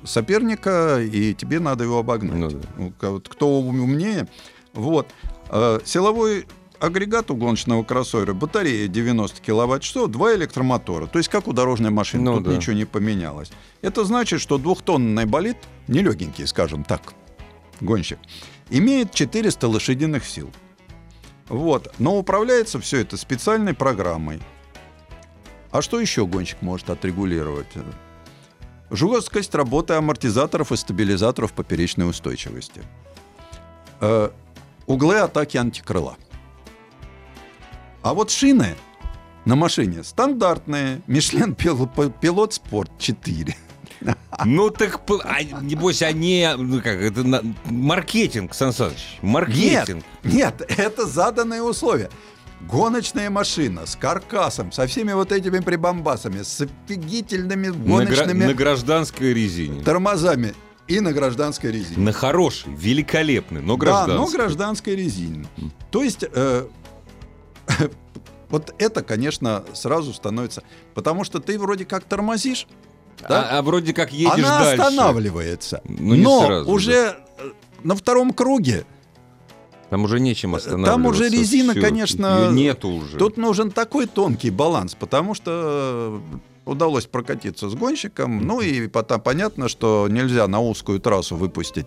соперника, 0.04 1.00
и 1.00 1.34
тебе 1.34 1.58
надо 1.60 1.84
его 1.84 1.98
обогнать. 1.98 2.36
Ну 2.36 2.50
да. 2.50 2.92
Ну, 3.00 3.20
Кто 3.20 3.58
умнее. 3.58 4.28
Вот. 4.72 5.08
Э, 5.50 5.80
Силовой 5.84 6.46
агрегат 6.82 7.30
у 7.30 7.36
гоночного 7.36 7.84
кроссовера, 7.84 8.34
батарея 8.34 8.88
90 8.88 9.40
киловатт-часов, 9.40 10.10
два 10.10 10.34
электромотора. 10.34 11.06
То 11.06 11.18
есть 11.18 11.28
как 11.30 11.46
у 11.46 11.52
дорожной 11.52 11.90
машины, 11.90 12.24
Ну 12.24 12.36
тут 12.36 12.44
да. 12.44 12.56
ничего 12.56 12.74
не 12.74 12.84
поменялось. 12.84 13.52
Это 13.82 14.04
значит, 14.04 14.40
что 14.40 14.58
двухтонный 14.58 15.24
болид, 15.24 15.56
нелегенький, 15.86 16.46
скажем 16.46 16.82
так, 16.82 17.14
гонщик, 17.80 18.18
имеет 18.68 19.14
400 19.14 19.68
лошадиных 19.68 20.24
сил. 20.26 20.50
Вот. 21.48 21.94
Но 21.98 22.18
управляется 22.18 22.80
все 22.80 22.98
это 22.98 23.16
специальной 23.16 23.74
программой. 23.74 24.40
А 25.70 25.82
что 25.82 26.00
еще 26.00 26.26
гонщик 26.26 26.62
может 26.62 26.90
отрегулировать? 26.90 27.68
Жесткость 28.90 29.54
работы 29.54 29.94
амортизаторов 29.94 30.72
и 30.72 30.76
стабилизаторов 30.76 31.52
поперечной 31.52 32.10
устойчивости. 32.10 32.82
Э, 34.00 34.30
углы 34.86 35.16
атаки 35.18 35.56
антикрыла. 35.56 36.16
А 38.02 38.14
вот 38.14 38.30
шины 38.30 38.74
на 39.44 39.56
машине 39.56 40.02
стандартные. 40.04 41.02
Мишлен 41.06 41.54
Пилот 41.54 42.54
Спорт 42.54 42.90
4. 42.98 43.56
Ну 44.44 44.70
так, 44.70 45.00
а, 45.24 45.42
небось, 45.62 46.02
они, 46.02 46.48
ну 46.58 46.78
как, 46.82 46.96
это 47.00 47.22
на- 47.22 47.42
маркетинг, 47.66 48.52
Сан 48.54 48.72
Саныч, 48.72 49.18
маркетинг. 49.22 50.04
Нет, 50.24 50.58
нет, 50.58 50.62
это 50.76 51.06
заданные 51.06 51.62
условия. 51.62 52.10
Гоночная 52.62 53.30
машина 53.30 53.86
с 53.86 53.94
каркасом, 53.94 54.72
со 54.72 54.86
всеми 54.88 55.12
вот 55.12 55.30
этими 55.30 55.60
прибамбасами, 55.60 56.42
с 56.42 56.60
офигительными 56.60 57.68
На, 57.68 57.72
гоночными 57.74 58.44
на 58.46 58.54
гражданской 58.54 59.32
резине. 59.32 59.82
тормозами 59.84 60.54
и 60.88 60.98
на 61.00 61.12
гражданской 61.12 61.70
резине. 61.70 61.98
На 62.04 62.12
хорошей, 62.12 62.72
великолепной, 62.74 63.62
но 63.62 63.76
Да, 63.76 63.84
гражданской. 63.84 64.16
но 64.16 64.26
гражданской 64.28 64.96
резине. 64.96 65.46
То 65.92 66.02
есть 66.02 66.24
э, 66.32 66.66
вот 68.48 68.74
это, 68.78 69.02
конечно, 69.02 69.64
сразу 69.72 70.12
становится... 70.12 70.62
Потому 70.94 71.24
что 71.24 71.40
ты 71.40 71.58
вроде 71.58 71.84
как 71.84 72.04
тормозишь, 72.04 72.66
да? 73.28 73.48
А, 73.50 73.58
а 73.58 73.62
вроде 73.62 73.92
как 73.92 74.12
едешь 74.12 74.44
она 74.44 74.60
дальше. 74.60 74.82
останавливается. 74.82 75.82
Ну, 75.84 76.14
не 76.14 76.22
но 76.22 76.46
сразу, 76.46 76.70
уже 76.70 77.16
э, 77.38 77.50
на 77.84 77.94
втором 77.94 78.32
круге 78.32 78.84
Там 79.90 80.04
уже 80.04 80.18
нечем 80.18 80.54
останавливаться. 80.54 80.92
Там 80.92 81.06
уже 81.06 81.28
резина, 81.28 81.72
Всё, 81.72 81.82
конечно, 81.82 82.26
её 82.26 82.50
нету 82.50 82.88
уже. 82.88 83.18
Тут 83.18 83.36
нужен 83.36 83.70
такой 83.70 84.06
тонкий 84.06 84.50
баланс, 84.50 84.94
потому 84.94 85.34
что 85.34 86.20
удалось 86.64 87.06
прокатиться 87.06 87.68
с 87.68 87.74
гонщиком, 87.74 88.46
ну 88.46 88.60
и 88.60 88.86
потом 88.88 89.20
понятно, 89.20 89.68
что 89.68 90.06
нельзя 90.08 90.46
на 90.46 90.60
узкую 90.60 91.00
трассу 91.00 91.36
выпустить 91.36 91.86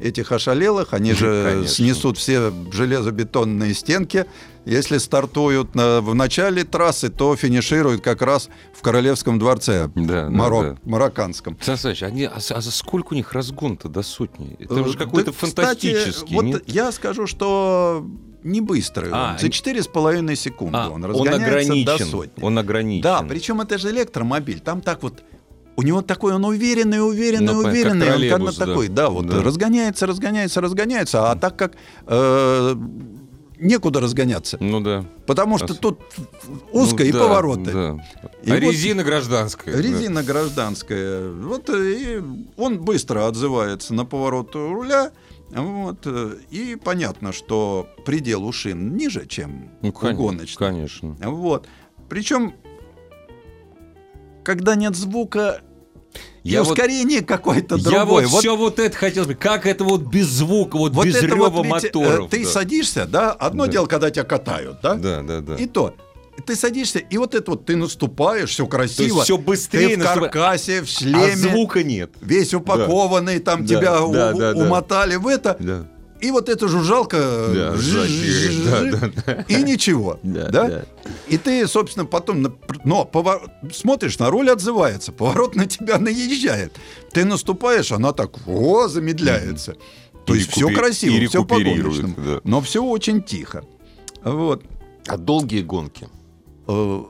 этих 0.00 0.32
ошалелых, 0.32 0.92
они 0.92 1.12
же 1.14 1.44
Конечно. 1.50 1.68
снесут 1.74 2.18
все 2.18 2.52
железобетонные 2.72 3.74
стенки. 3.74 4.26
Если 4.64 4.98
стартуют 4.98 5.74
на- 5.74 6.00
в 6.00 6.14
начале 6.14 6.64
трассы, 6.64 7.10
то 7.10 7.36
финишируют 7.36 8.00
как 8.02 8.22
раз 8.22 8.48
в 8.74 8.80
Королевском 8.82 9.38
дворце 9.38 9.90
Да, 9.94 10.28
Марок- 10.30 10.74
да. 10.74 10.90
марокканском. 10.90 11.58
Сан 11.60 11.76
Саныч, 11.76 12.02
они, 12.02 12.24
а, 12.24 12.40
за- 12.40 12.54
а 12.56 12.60
за 12.60 12.70
сколько 12.72 13.12
у 13.12 13.16
них 13.16 13.32
разгон-то 13.32 13.88
до 13.88 14.02
сотни? 14.02 14.56
Это 14.58 14.74
Э, 14.80 14.84
же 14.88 14.96
какой-то 14.98 15.32
да, 15.32 15.36
кстати, 15.36 15.54
фантастический. 15.54 16.34
вот 16.34 16.44
нет? 16.44 16.62
я 16.66 16.90
скажу, 16.92 17.26
что 17.26 18.06
не 18.42 18.60
быстрый. 18.62 19.08
он. 19.10 19.14
А, 19.14 19.38
За 19.38 19.48
4,5 19.50 20.34
секунды 20.36 20.76
А, 20.78 20.88
он 20.88 21.04
он 21.04 21.10
разгоняется 21.10 21.46
ограничен. 21.46 21.84
до 21.86 21.98
сотни. 22.04 22.42
Он 22.42 22.58
ограничен. 22.58 23.02
Да, 23.02 23.22
причем 23.22 23.60
это 23.60 23.78
же 23.78 23.90
электромобиль. 23.90 24.60
Там 24.60 24.80
так 24.80 25.02
вот. 25.02 25.22
У 25.76 25.82
него 25.82 26.02
такой, 26.02 26.34
он 26.34 26.44
уверенный, 26.44 27.04
уверенный, 27.06 27.52
Ну, 27.52 27.62
понятно, 27.62 27.64
как 27.64 27.72
уверенный. 27.72 28.32
Он 28.34 28.46
как 28.46 28.54
да. 28.56 28.66
такой, 28.66 28.88
да, 28.88 29.10
вот 29.10 29.26
Да. 29.26 29.42
разгоняется, 29.42 30.06
разгоняется, 30.06 30.60
разгоняется. 30.60 31.30
А 31.30 31.36
так 31.36 31.56
как 31.56 31.72
э, 32.06 32.74
некуда 33.58 34.00
разгоняться, 34.00 34.56
Ну 34.60 34.80
да. 34.80 35.04
потому 35.26 35.58
что 35.58 35.72
Ос- 35.72 35.78
тут 35.78 36.00
узко 36.72 37.02
Ну 37.02 37.08
и 37.08 37.12
да, 37.12 37.18
повороты. 37.18 37.72
да. 37.72 38.04
И 38.44 38.50
а 38.50 38.54
вот- 38.54 38.60
резина 38.62 39.02
гражданская. 39.02 39.74
да. 39.74 39.82
Резина 39.82 40.22
гражданская. 40.22 41.30
Вот 41.32 41.68
э, 41.70 41.92
и 41.92 42.22
он 42.56 42.80
быстро 42.80 43.26
отзывается 43.26 43.94
на 43.94 44.04
поворот 44.04 44.54
руля. 44.54 45.10
Вот, 45.50 45.98
э, 46.04 46.34
и 46.50 46.76
понятно, 46.76 47.32
что 47.32 47.86
предел 48.04 48.44
у 48.44 48.52
шин 48.52 48.96
ниже, 48.96 49.24
чем 49.26 49.70
Ну, 49.82 49.90
у 49.90 49.92
конечно, 49.92 50.22
гоночных. 50.22 50.58
конечно. 50.58 51.16
Вот. 51.22 51.66
Причем, 52.08 52.54
когда 54.44 54.74
нет 54.76 54.94
звука, 54.94 55.60
и 56.44 56.50
Я 56.50 56.62
вот- 56.62 56.72
ускорение 56.72 57.22
какое-то 57.22 57.76
Я 57.76 57.82
другое. 57.82 58.26
вот, 58.26 58.40
все 58.40 58.56
вот 58.56 58.78
это 58.78 58.96
хотел 58.96 59.24
сказать. 59.24 59.40
Как 59.40 59.66
это 59.66 59.82
вот 59.84 60.02
без 60.02 60.26
звука, 60.26 60.76
вот, 60.76 60.92
вот 60.92 61.06
без 61.06 61.20
рева 61.22 61.48
вот 61.48 61.64
ведь, 61.64 61.72
э, 61.72 61.98
моторов. 61.98 62.30
ты 62.30 62.44
да. 62.44 62.50
садишься, 62.50 63.06
да, 63.06 63.32
одно 63.32 63.66
Да. 63.66 63.72
дело, 63.72 63.86
когда 63.86 64.10
тебя 64.10 64.24
катают, 64.24 64.78
да, 64.82 64.94
Да, 64.94 65.22
да, 65.22 65.40
да. 65.40 65.54
и 65.56 65.66
то. 65.66 65.94
И 66.36 66.42
ты 66.42 66.56
садишься, 66.56 66.98
и 66.98 67.16
вот 67.16 67.34
это 67.34 67.52
вот 67.52 67.64
ты 67.64 67.76
наступаешь, 67.76 68.50
все 68.50 68.66
красиво. 68.66 69.22
всё 69.22 69.38
быстрее 69.38 69.90
Ты 69.90 69.94
в 69.94 69.98
наступаешь. 70.00 70.32
каркасе, 70.32 70.80
в 70.82 70.84
А 70.84 70.86
шлеме, 70.86 71.36
звука 71.36 71.82
нет. 71.84 72.10
весь 72.20 72.52
упакованный, 72.52 73.38
там 73.38 73.62
Да, 73.64 73.68
тебя 73.68 73.80
да, 73.92 74.02
у- 74.04 74.12
да, 74.12 74.32
да. 74.32 74.52
умотали 74.52 75.14
в 75.16 75.26
это. 75.28 75.56
Да. 75.60 75.86
И 76.24 76.30
вот 76.30 76.48
эта 76.48 76.68
жужжалка, 76.68 77.18
Да, 77.54 77.74
да, 77.76 79.10
да, 79.26 79.44
и 79.48 79.62
ничего, 79.62 80.18
Да. 80.22 80.84
И 81.28 81.36
ты, 81.36 81.66
собственно, 81.68 82.06
потом, 82.06 82.56
но 82.84 83.04
повор- 83.04 83.50
смотришь, 83.72 84.18
на 84.18 84.30
руль 84.30 84.50
отзывается, 84.50 85.12
поворот 85.12 85.54
на 85.54 85.66
тебя 85.66 85.98
наезжает. 85.98 86.72
Ты 87.12 87.24
наступаешь, 87.26 87.92
она 87.92 88.12
так, 88.12 88.30
о, 88.46 88.88
замедляется. 88.88 89.74
То 90.24 90.34
И 90.34 90.38
есть 90.38 90.50
все 90.52 90.68
красиво, 90.70 91.28
все 91.28 91.44
по-гоночному, 91.44 92.14
да. 92.16 92.40
но 92.44 92.60
все 92.62 92.82
очень 92.82 93.22
тихо. 93.22 93.62
Вот. 94.24 94.64
А 95.06 95.18
долгие 95.18 95.60
гонки? 95.60 96.08
Э, 96.66 97.02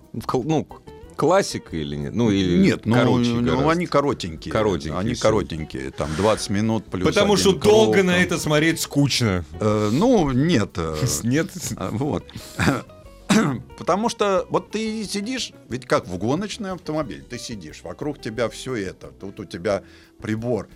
Ну, 0.45 0.67
классика 1.15 1.77
или 1.77 1.97
нет? 1.97 2.15
Ну, 2.15 2.31
или 2.31 2.59
Нет, 2.59 2.87
ну, 2.87 2.95
короче 2.95 3.31
ну, 3.31 3.69
они 3.69 3.87
коротенькие. 3.87 4.53
Коротенькие 4.53 4.99
Они 4.99 5.15
всё. 5.15 5.23
коротенькие, 5.23 5.91
там 5.91 6.11
20 6.17 6.51
минут 6.51 6.85
плюс 6.87 7.07
Потому 7.07 7.35
один 7.35 7.41
что 7.43 7.53
долго 7.59 7.93
круг, 7.95 8.07
на 8.07 8.13
там. 8.13 8.23
это 8.23 8.39
смотреть 8.39 8.81
скучно. 8.81 9.45
Э, 9.61 9.91
ну, 9.93 10.31
нет. 10.33 10.71
э, 10.77 10.97
Нет? 11.23 11.49
А, 11.77 11.91
Вот. 11.91 12.25
Потому 13.79 14.09
что 14.09 14.47
вот 14.51 14.71
ты 14.71 15.05
сидишь, 15.05 15.53
ведь 15.69 15.87
как 15.87 16.07
в 16.07 16.17
гоночный 16.19 16.73
автомобиль, 16.73 17.23
ты 17.29 17.39
сидишь, 17.39 17.83
вокруг 17.83 18.21
тебя 18.21 18.49
все 18.49 18.75
это, 18.77 19.09
тут 19.09 19.41
у 19.41 19.45
тебя 19.45 19.83
прибор, 20.21 20.69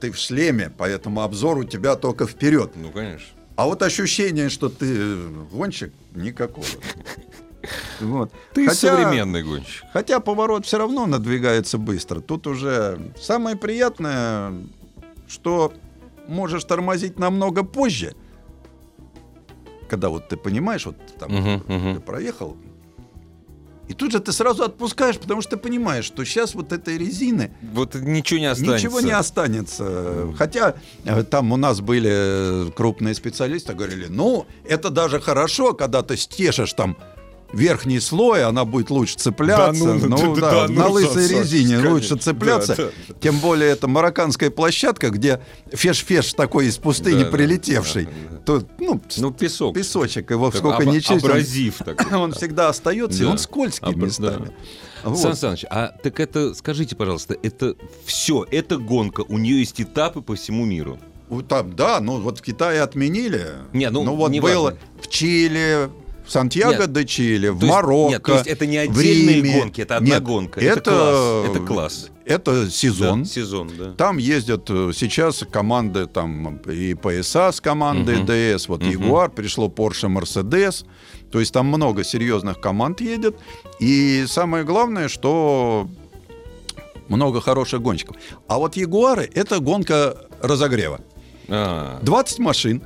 ты 0.00 0.10
в 0.12 0.16
шлеме, 0.16 0.70
поэтому 0.76 1.22
обзор 1.22 1.58
у 1.58 1.64
тебя 1.64 1.96
только 1.96 2.26
вперед. 2.26 2.72
Ну, 2.76 2.90
конечно. 2.90 3.26
А 3.56 3.66
вот 3.66 3.82
ощущение, 3.82 4.48
что 4.48 4.68
ты 4.68 5.16
гонщик, 5.52 5.92
никакого. 6.14 6.66
Вот. 8.00 8.32
Ты 8.52 8.66
Хотя- 8.66 8.96
современный 8.96 9.42
гонщик. 9.42 9.84
Хотя 9.92 10.20
поворот 10.20 10.66
все 10.66 10.78
равно 10.78 11.06
надвигается 11.06 11.78
быстро. 11.78 12.20
Тут 12.20 12.46
уже 12.46 13.12
самое 13.20 13.56
приятное, 13.56 14.52
что 15.28 15.72
можешь 16.28 16.64
тормозить 16.64 17.18
намного 17.18 17.62
позже. 17.64 18.14
Когда 19.88 20.08
вот 20.08 20.28
ты 20.28 20.36
понимаешь, 20.36 20.86
вот 20.86 20.96
там 21.18 21.28
ты 21.30 21.72
мгм. 21.72 22.02
проехал, 22.02 22.56
и 23.86 23.92
тут 23.92 24.12
же 24.12 24.20
ты 24.20 24.32
сразу 24.32 24.64
отпускаешь, 24.64 25.18
потому 25.18 25.42
что 25.42 25.52
ты 25.52 25.56
понимаешь, 25.58 26.06
что 26.06 26.24
сейчас 26.24 26.54
вот 26.54 26.72
этой 26.72 26.96
резины 26.96 27.52
Вот 27.72 27.94
ничего 27.94 28.40
не 28.40 28.46
останется. 28.46 28.76
ничего 28.86 29.00
не 29.00 29.10
останется. 29.12 30.32
Хотя 30.38 30.74
э, 31.04 31.22
там 31.24 31.52
у 31.52 31.56
нас 31.56 31.80
были 31.82 32.10
э, 32.10 32.70
крупные 32.74 33.14
специалисты, 33.14 33.74
говорили, 33.74 34.06
ну, 34.08 34.46
это 34.66 34.88
даже 34.88 35.20
хорошо, 35.20 35.74
когда 35.74 36.02
ты 36.02 36.16
стешешь 36.16 36.72
там 36.72 36.96
верхний 37.52 38.00
слой, 38.00 38.44
она 38.44 38.64
будет 38.64 38.90
лучше 38.90 39.16
цепляться. 39.16 39.84
Да 39.84 39.94
ну, 39.94 40.08
ну, 40.08 40.34
да, 40.36 40.40
да, 40.40 40.50
да, 40.50 40.66
ну, 40.68 40.74
на 40.80 40.88
лысой 40.88 41.28
Саныч, 41.28 41.42
резине 41.44 41.68
конечно. 41.76 41.90
лучше 41.92 42.16
цепляться. 42.16 42.74
Да, 42.76 42.84
да, 43.08 43.14
Тем 43.20 43.38
более 43.38 43.70
это 43.70 43.86
марокканская 43.88 44.50
площадка, 44.50 45.10
где 45.10 45.40
феш-феш 45.72 46.34
такой 46.34 46.66
из 46.66 46.78
пустыни 46.78 47.18
Да, 47.20 47.24
да, 47.26 47.30
прилетевший. 47.30 48.04
да, 48.06 48.10
да. 48.30 48.36
Тут, 48.38 48.66
ну, 48.78 49.00
Ну, 49.18 49.30
песок. 49.32 49.74
песочек, 49.74 50.30
его 50.30 50.50
Так, 50.50 50.58
сколько 50.58 50.76
об- 50.82 50.92
честь, 50.92 51.10
он- 51.10 51.18
Абразив 51.18 51.78
такой. 51.78 52.18
он 52.18 52.32
всегда 52.32 52.68
остается, 52.68 53.22
и 53.22 53.26
Да. 53.26 53.32
он 53.32 53.38
скользкий 53.38 53.88
Абра- 53.92 54.04
местами. 54.06 54.46
да. 54.46 55.10
Вот. 55.10 55.18
Сан 55.18 55.36
Саныч, 55.36 55.64
а 55.70 55.88
так 56.02 56.18
это, 56.18 56.54
скажите, 56.54 56.96
пожалуйста, 56.96 57.36
это 57.42 57.74
все, 58.06 58.46
это 58.50 58.78
гонка, 58.78 59.20
у 59.28 59.36
нее 59.38 59.58
есть 59.60 59.78
этапы 59.80 60.22
по 60.22 60.34
всему 60.34 60.64
миру. 60.64 60.98
Там, 61.48 61.74
да, 61.74 62.00
ну 62.00 62.20
вот 62.20 62.38
в 62.38 62.42
Китае 62.42 62.80
отменили. 62.82 63.52
Не, 63.72 63.90
ну, 63.90 64.04
вот 64.14 64.30
не 64.30 64.40
было 64.40 64.62
важно. 64.70 64.78
в 65.02 65.08
Чили, 65.08 65.90
в 66.26 66.30
Сантьяго 66.30 66.78
Нет. 66.82 66.92
де 66.92 67.04
Чили, 67.04 67.48
в 67.48 67.62
Марокко. 67.64 68.10
нет, 68.12 68.22
то 68.22 68.32
есть 68.34 68.46
это 68.46 68.66
не 68.66 68.78
отдельные 68.78 69.36
Риме. 69.42 69.58
гонки, 69.60 69.80
это 69.82 69.96
одна 69.96 70.08
Нет, 70.14 70.22
гонка. 70.22 70.60
Это 70.60 70.80
класс, 70.90 71.50
это 71.56 71.66
класс. 71.66 72.10
Это 72.24 72.70
сезон. 72.70 73.22
Да, 73.24 73.28
сезон, 73.28 73.70
да. 73.78 73.92
Там 73.92 74.16
ездят 74.16 74.70
э, 74.70 74.92
сейчас 74.94 75.44
команды, 75.50 76.06
там 76.06 76.56
и 76.66 76.94
ПСА 76.94 77.52
с 77.52 77.60
командой 77.60 78.16
Мгм. 78.22 78.26
ДС, 78.56 78.68
вот 78.68 78.80
Мгм. 78.80 78.90
Ягуар, 78.90 79.30
пришло 79.30 79.68
Porsche, 79.68 80.08
Mercedes. 80.08 80.86
То 81.30 81.40
есть 81.40 81.52
там 81.52 81.66
много 81.66 82.02
серьезных 82.04 82.60
команд 82.60 83.02
едет. 83.02 83.36
И 83.78 84.24
самое 84.26 84.64
главное, 84.64 85.08
что 85.08 85.88
много 87.08 87.42
хороших 87.42 87.82
гонщиков. 87.82 88.16
А 88.48 88.56
вот 88.58 88.76
Ягуары— 88.76 89.28
это 89.34 89.58
гонка 89.58 90.16
разогрева. 90.40 91.00
А, 91.48 91.98
20 92.02 92.38
машин, 92.38 92.82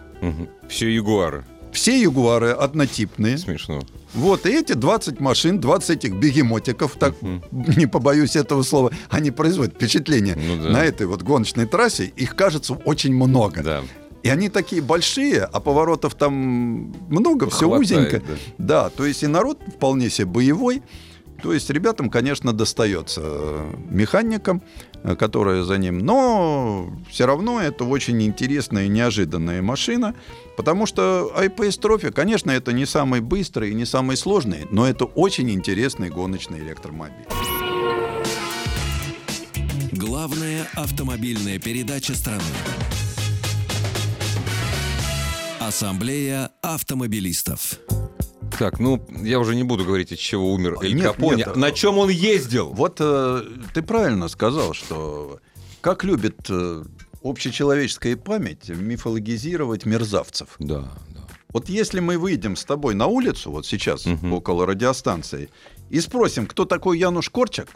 все 0.68 0.88
ягуары. 0.92 1.44
Все 1.72 2.00
Ягуары 2.00 2.50
однотипные. 2.50 3.38
Смешно. 3.38 3.80
Вот, 4.14 4.46
и 4.46 4.50
эти 4.50 4.72
20 4.72 5.20
машин, 5.20 5.60
20 5.60 5.90
этих 5.90 6.14
бегемотиков, 6.14 6.96
так 6.98 7.14
не 7.52 7.86
побоюсь 7.86 8.36
этого 8.36 8.62
слова, 8.62 8.90
они 9.10 9.30
производят 9.30 9.74
впечатление 9.74 10.36
Ну 10.36 10.62
да. 10.62 10.70
на 10.70 10.84
этой 10.84 11.06
вот 11.06 11.22
гоночной 11.22 11.66
трассе. 11.66 12.06
Их 12.16 12.34
кажется 12.34 12.74
очень 12.74 13.14
много. 13.14 13.62
Да. 13.62 13.82
И 14.22 14.30
они 14.30 14.48
такие 14.48 14.82
большие, 14.82 15.42
а 15.44 15.60
поворотов 15.60 16.14
там 16.14 16.32
много, 17.08 17.48
все 17.50 17.68
Хватает, 17.68 17.80
узенько. 17.82 18.20
да. 18.26 18.34
Да, 18.58 18.90
то 18.90 19.04
есть 19.06 19.22
и 19.22 19.26
народ 19.26 19.60
вполне 19.76 20.10
себе 20.10 20.26
боевой. 20.26 20.82
То 21.42 21.52
есть 21.52 21.70
ребятам, 21.70 22.10
конечно, 22.10 22.52
достается 22.52 23.20
э, 23.22 23.72
механикам, 23.90 24.60
э, 25.02 25.16
которые 25.16 25.64
за 25.64 25.78
ним. 25.78 25.98
Но 25.98 26.90
все 27.10 27.26
равно 27.26 27.60
это 27.60 27.84
очень 27.84 28.22
интересная 28.22 28.84
и 28.84 28.88
неожиданная 28.88 29.62
машина. 29.62 30.14
Потому 30.56 30.86
что 30.86 31.32
iPace 31.36 31.80
Trophy, 31.80 32.10
конечно, 32.10 32.50
это 32.50 32.72
не 32.72 32.86
самый 32.86 33.20
быстрый 33.20 33.70
и 33.70 33.74
не 33.74 33.84
самый 33.84 34.16
сложный, 34.16 34.66
но 34.70 34.86
это 34.88 35.04
очень 35.04 35.50
интересный 35.50 36.10
гоночный 36.10 36.58
электромобиль. 36.58 37.26
Главная 39.92 40.66
автомобильная 40.74 41.58
передача 41.58 42.14
страны. 42.14 42.42
Ассамблея 45.60 46.50
автомобилистов. 46.62 47.78
Так, 48.58 48.80
ну, 48.80 49.04
я 49.22 49.38
уже 49.38 49.54
не 49.54 49.62
буду 49.62 49.84
говорить, 49.84 50.12
от 50.12 50.18
чего 50.18 50.52
умер 50.52 50.76
Эль 50.82 50.94
Нет, 50.94 51.06
Капоне. 51.12 51.44
нет. 51.46 51.56
На 51.56 51.70
чем 51.70 51.98
он 51.98 52.08
ездил? 52.08 52.70
Вот 52.70 52.96
э, 53.00 53.42
ты 53.72 53.82
правильно 53.82 54.28
сказал, 54.28 54.74
что 54.74 55.38
как 55.80 56.02
любит 56.04 56.38
э, 56.48 56.84
общечеловеческая 57.22 58.16
память 58.16 58.68
мифологизировать 58.68 59.86
мерзавцев. 59.86 60.48
Да, 60.58 60.92
да. 61.14 61.20
Вот 61.52 61.68
если 61.68 62.00
мы 62.00 62.18
выйдем 62.18 62.56
с 62.56 62.64
тобой 62.64 62.94
на 62.94 63.06
улицу, 63.06 63.50
вот 63.50 63.64
сейчас, 63.66 64.04
Мгм. 64.06 64.32
около 64.34 64.66
радиостанции, 64.66 65.50
и 65.88 66.00
спросим, 66.00 66.46
кто 66.46 66.64
такой 66.64 66.98
Януш 66.98 67.30
Корчак, 67.30 67.68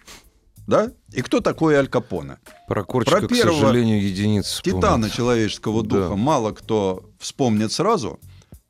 да, 0.66 0.92
и 1.12 1.22
кто 1.22 1.40
такой 1.40 1.74
Аль 1.76 1.88
Капоне. 1.88 2.36
Про 2.68 2.84
Корчика, 2.84 3.18
Про 3.18 3.26
к 3.28 3.30
первого 3.30 3.60
сожалению, 3.60 4.02
единиц 4.04 4.60
Титана 4.62 5.10
человеческого 5.10 5.82
Да. 5.82 5.88
духа 5.88 6.16
мало 6.16 6.52
кто 6.52 7.04
вспомнит 7.18 7.72
сразу, 7.72 8.18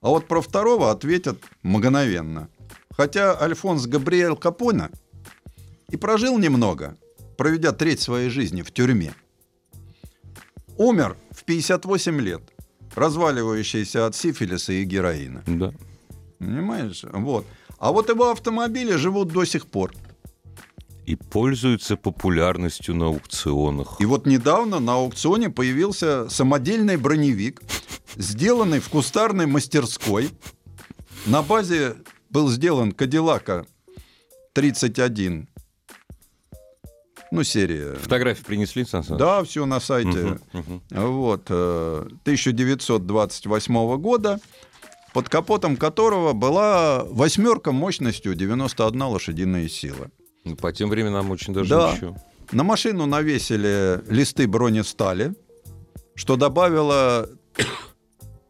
а 0.02 0.08
вот 0.08 0.26
про 0.28 0.42
второго 0.42 0.90
ответят 0.90 1.38
мгновенно. 1.62 2.48
Хотя 2.90 3.40
Альфонс 3.40 3.86
Габриэль 3.86 4.36
Капоне 4.36 4.90
и 5.88 5.96
прожил 5.96 6.38
немного, 6.38 6.96
проведя 7.38 7.72
треть 7.72 8.00
своей 8.00 8.28
жизни 8.28 8.62
в 8.62 8.72
тюрьме. 8.72 9.14
Умер 10.76 11.16
в 11.30 11.44
58 11.44 12.20
лет, 12.20 12.42
разваливающийся 12.94 14.06
от 14.06 14.16
сифилиса 14.16 14.72
и 14.72 14.84
героина. 14.84 15.42
Да. 15.46 15.72
Понимаешь? 16.38 17.04
Вот. 17.04 17.46
А 17.78 17.92
вот 17.92 18.08
его 18.08 18.30
автомобили 18.30 18.96
живут 18.96 19.28
до 19.28 19.44
сих 19.44 19.66
пор. 19.66 19.92
И 21.06 21.16
пользуются 21.16 21.96
популярностью 21.96 22.94
на 22.94 23.06
аукционах. 23.06 23.96
И 24.00 24.04
вот 24.06 24.26
недавно 24.26 24.78
на 24.78 24.94
аукционе 24.94 25.50
появился 25.50 26.28
самодельный 26.28 26.96
броневик, 26.96 27.60
сделанный 28.16 28.78
в 28.80 28.88
кустарной 28.88 29.46
мастерской. 29.46 30.30
На 31.26 31.42
базе 31.42 31.96
был 32.30 32.48
сделан 32.48 32.92
Кадиллака 32.92 33.66
31. 34.52 35.48
Ну, 37.32 37.44
серия. 37.44 37.94
Фотографии 37.94 38.44
принесли, 38.44 38.84
Сан? 38.84 39.04
Да, 39.08 39.42
все 39.42 39.64
на 39.64 39.80
сайте. 39.80 40.08
Мгм, 40.08 40.40
мгм. 40.52 40.82
Вот. 40.90 41.46
э, 41.48 42.06
1928 42.24 43.96
года, 43.96 44.38
под 45.14 45.28
капотом 45.30 45.78
которого 45.78 46.34
была 46.34 47.04
восьмерка 47.04 47.72
мощностью 47.72 48.34
91 48.34 49.02
лошадиная 49.02 49.68
сила. 49.68 50.10
Ну, 50.44 50.56
По 50.56 50.72
тем 50.72 50.88
временам 50.90 51.30
очень 51.30 51.54
даже 51.54 51.70
Да. 51.70 51.92
ничего. 51.94 52.16
На 52.52 52.64
машину 52.64 53.06
навесили 53.06 54.00
листы 54.08 54.46
бронестали, 54.46 55.34
что 56.14 56.36
добавило 56.36 57.28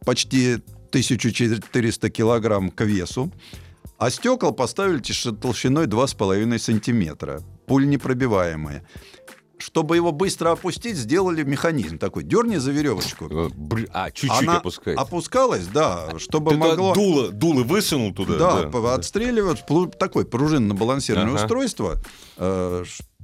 почти 0.05 0.55
1400 0.89 2.09
килограмм 2.09 2.69
к 2.71 2.83
весу, 2.83 3.31
а 3.97 4.09
стекол 4.09 4.51
поставили 4.53 4.99
толщиной 5.31 5.85
2,5 5.87 6.57
сантиметра, 6.59 7.41
пуль 7.67 7.87
непробиваемые. 7.87 8.83
Чтобы 9.63 9.95
его 9.95 10.11
быстро 10.11 10.51
опустить, 10.51 10.97
сделали 10.97 11.43
механизм 11.43 11.97
такой. 11.97 12.23
Дерни 12.23 12.57
за 12.57 12.71
веревочку. 12.71 13.25
Э, 13.29 13.49
бр- 13.55 13.87
А, 13.93 14.11
чуть-чуть 14.11 14.41
Она 14.41 14.57
опускает. 14.57 14.97
опускалась, 14.97 15.67
да, 15.67 16.09
чтобы 16.19 16.51
Ты 16.51 16.57
могло... 16.57 16.93
дуло, 16.93 17.29
дуло 17.31 17.63
высунул 17.63 18.13
туда. 18.13 18.37
Да, 18.37 18.69
по- 18.69 18.93
отстреливать. 18.93 19.63
Такое 19.97 20.25
пружинно-балансированное 20.25 21.33
Ага. 21.35 21.43
устройство. 21.43 21.95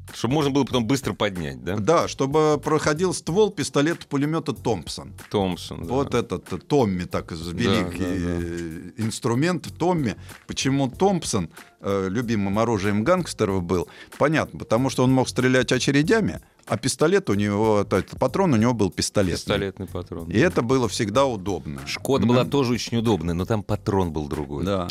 Э, 0.10 0.16
Чтобы 0.16 0.34
можно 0.36 0.52
было 0.52 0.64
потом 0.64 0.86
быстро 0.86 1.14
поднять, 1.14 1.64
да? 1.64 1.78
Да, 1.78 2.08
чтобы 2.08 2.60
проходил 2.64 3.14
ствол 3.14 3.52
пистолета-пулемета 3.52 4.54
Томпсон. 4.54 5.14
Томпсон. 5.30 5.86
да. 5.86 5.94
Вот 5.94 6.14
этот 6.14 6.52
э, 6.54 6.58
Томми, 6.58 7.04
так 7.04 7.32
из- 7.32 7.48
великий 7.48 8.00
да, 8.00 8.06
да. 8.06 8.46
э, 8.46 8.92
инструмент 8.98 9.68
Томми. 9.78 10.16
Почему 10.48 10.90
Томпсон 10.90 11.50
э, 11.82 12.08
любимым 12.10 12.60
оружием 12.60 13.04
гангстеров 13.04 13.64
был? 13.64 13.88
Понятно, 14.18 14.60
потому 14.60 14.90
что 14.90 15.04
он 15.04 15.12
мог 15.12 15.30
стрелять 15.30 15.72
очередями, 15.72 16.40
а 16.66 16.78
пистолет 16.78 17.30
у 17.30 17.34
него, 17.34 17.82
это, 17.82 17.98
это 17.98 18.16
патрон 18.16 18.54
у 18.54 18.58
него 18.58 18.74
был 18.74 18.92
пистолет. 18.92 19.36
Пистолетный 19.38 19.88
патрон. 19.88 20.30
И 20.30 20.38
это 20.38 20.62
было 20.62 20.88
всегда 20.88 21.26
удобно. 21.26 21.82
Шкода 21.88 22.26
была 22.26 22.46
тоже 22.46 22.74
очень 22.74 22.98
удобная, 22.98 23.34
но 23.34 23.46
там 23.46 23.64
патрон 23.64 24.12
был 24.12 24.28
другой. 24.28 24.64
Да. 24.66 24.88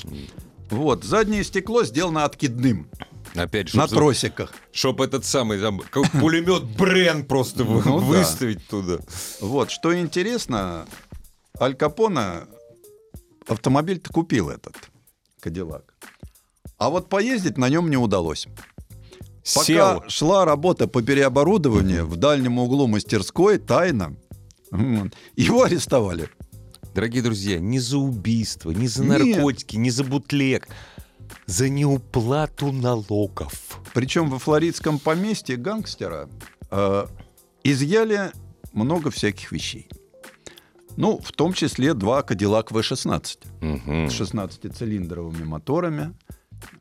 Вот, 0.71 1.05
заднее 1.05 1.45
стекло 1.45 1.83
сделано 1.85 2.25
откидным, 2.25 2.89
Опять 3.35 3.73
на 3.75 3.87
же, 3.87 3.95
тросиках. 3.95 4.53
чтобы 4.73 5.05
этот 5.05 5.25
самый 5.25 5.61
там, 5.61 5.81
как 5.91 6.11
пулемет 6.13 6.65
Брен 6.65 7.25
просто 7.25 7.65
Ну 7.65 7.83
да. 7.83 7.91
выставить 7.91 8.67
туда. 8.69 8.99
Вот, 9.41 9.71
что 9.71 9.99
интересно, 9.99 10.87
Аль 11.61 11.75
Капоне 11.75 12.47
автомобиль-то 13.47 14.11
купил 14.13 14.51
этот, 14.51 14.75
Кадиллак. 15.41 15.95
А 16.79 16.91
вот 16.91 17.09
поездить 17.09 17.59
на 17.59 17.69
нем 17.69 17.91
не 17.91 17.97
удалось. 17.97 18.47
Пока 19.55 19.65
Сел. 19.65 20.05
шла 20.09 20.45
работа 20.45 20.87
по 20.89 21.03
переоборудованию 21.03 22.07
в 22.07 22.17
дальнем 22.17 22.59
углу 22.59 22.87
мастерской, 22.87 23.59
тайно, 23.59 24.15
его 25.37 25.63
арестовали. 25.63 26.29
Дорогие 26.95 27.23
друзья, 27.23 27.59
не 27.59 27.79
за 27.79 27.97
убийство, 27.99 28.71
не 28.71 28.89
за 28.89 29.05
Нет. 29.05 29.19
наркотики, 29.37 29.77
не 29.77 29.91
за 29.91 30.05
бутлег, 30.05 30.69
за 31.47 31.69
неуплату 31.69 32.73
налогов. 32.73 33.81
Причем 33.95 34.29
во 34.31 34.39
флоридском 34.39 34.99
поместье 34.99 35.57
гангстера 35.57 36.29
э, 36.71 37.07
изъяли 37.65 38.31
много 38.73 39.11
всяких 39.11 39.53
вещей. 39.53 39.89
Ну, 40.97 41.19
в 41.19 41.31
том 41.33 41.53
числе 41.53 41.95
два 41.95 42.23
Кадиллак 42.23 42.73
В-16 42.73 43.39
Мгм. 43.61 44.11
с 44.11 44.21
16-цилиндровыми 44.21 45.45
моторами 45.45 46.15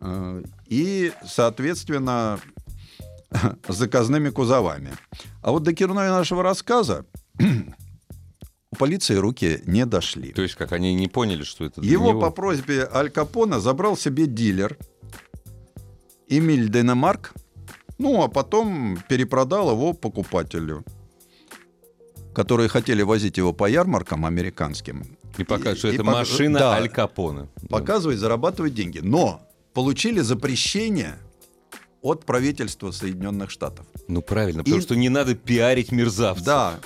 э, 0.01 0.43
и, 0.67 1.11
соответственно, 1.25 2.39
с 3.67 3.75
заказными 3.75 4.29
кузовами. 4.29 4.91
А 5.41 5.51
вот 5.51 5.63
до 5.63 5.73
Кирной 5.73 6.09
нашего 6.09 6.41
рассказа 6.43 7.05
у 8.71 8.75
полиции 8.75 9.15
руки 9.15 9.61
не 9.65 9.85
дошли. 9.85 10.31
То 10.33 10.41
есть 10.41 10.55
как, 10.55 10.71
они 10.73 10.93
не 10.93 11.07
поняли, 11.07 11.43
что 11.43 11.65
это 11.65 11.81
для 11.81 11.91
Его 11.91 12.09
него? 12.09 12.21
по 12.21 12.31
просьбе 12.31 12.87
Аль 12.93 13.09
Капона 13.09 13.59
забрал 13.59 13.95
себе 13.95 14.25
дилер 14.27 14.77
Эмиль 16.27 16.69
Денемарк, 16.69 17.33
ну, 17.97 18.21
а 18.23 18.27
потом 18.27 18.99
перепродал 19.07 19.71
его 19.71 19.93
покупателю, 19.93 20.83
которые 22.33 22.67
хотели 22.67 23.01
возить 23.01 23.37
его 23.37 23.53
по 23.53 23.69
ярмаркам 23.69 24.25
американским. 24.25 25.17
И 25.37 25.43
показывают, 25.43 25.79
что 25.79 25.87
и 25.89 25.93
это 25.93 26.03
пок- 26.03 26.11
машина 26.11 26.59
да. 26.59 26.73
Аль 26.73 26.89
Капоне. 26.89 27.47
Да. 27.61 27.67
Показывать, 27.77 28.17
зарабатывать 28.17 28.73
деньги. 28.73 28.99
Но 28.99 29.41
получили 29.73 30.19
запрещение 30.19 31.17
от 32.01 32.25
правительства 32.25 32.91
Соединенных 32.91 33.49
Штатов. 33.51 33.85
Ну 34.07 34.21
правильно, 34.21 34.63
потому 34.63 34.79
И- 34.81 34.83
что 34.83 34.95
не 34.95 35.09
надо 35.09 35.35
пиарить 35.35 35.91
мерзавцев. 35.91 36.45
Да, 36.45 36.79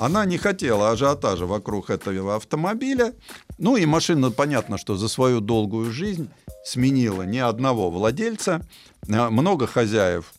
она 0.00 0.24
не 0.24 0.38
хотела 0.38 0.90
ажиотажа 0.90 1.44
вокруг 1.44 1.90
этого 1.90 2.36
автомобиля. 2.36 3.14
Ну 3.58 3.76
и 3.76 3.84
машина, 3.84 4.30
понятно, 4.30 4.78
что 4.78 4.96
за 4.96 5.08
свою 5.08 5.40
долгую 5.40 5.92
жизнь 5.92 6.30
сменила 6.64 7.22
не 7.22 7.38
одного 7.38 7.90
владельца, 7.90 8.66
а 9.08 9.30
много 9.30 9.66
хозяев. 9.66 10.32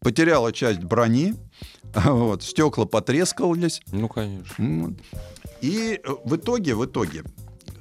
Потеряла 0.00 0.52
часть 0.52 0.80
брони, 0.80 1.34
вот, 1.94 2.42
стекла 2.42 2.84
потрескались. 2.84 3.80
Ну, 3.90 4.08
конечно. 4.08 4.94
И 5.62 5.98
э, 6.04 6.08
в 6.24 6.36
итоге, 6.36 6.74
в 6.74 6.84
итоге, 6.84 7.24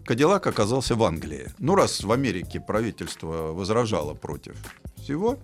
Кадиллак 0.05 0.47
оказался 0.47 0.95
в 0.95 1.03
Англии. 1.03 1.47
Ну, 1.59 1.75
раз 1.75 2.01
в 2.01 2.11
Америке 2.13 2.61
правительство 2.61 3.51
возражало 3.51 4.13
против 4.13 4.55
всего, 4.95 5.39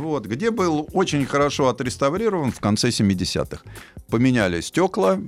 вот, 0.00 0.26
где 0.26 0.50
был 0.50 0.88
очень 0.92 1.24
хорошо 1.26 1.68
отреставрирован 1.68 2.52
в 2.52 2.60
конце 2.60 2.88
70-х. 2.88 3.62
Поменяли 4.08 4.60
стекла. 4.60 5.20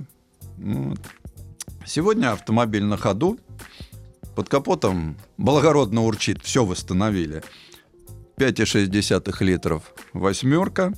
вот. 0.57 0.99
Сегодня 1.85 2.33
автомобиль 2.33 2.83
на 2.83 2.97
ходу. 2.97 3.39
Под 4.35 4.49
капотом 4.49 5.17
благородно 5.37 6.03
урчит, 6.03 6.43
все 6.43 6.65
восстановили. 6.65 7.43
5,6 8.37 9.43
литров 9.43 9.93
восьмерка, 10.13 10.93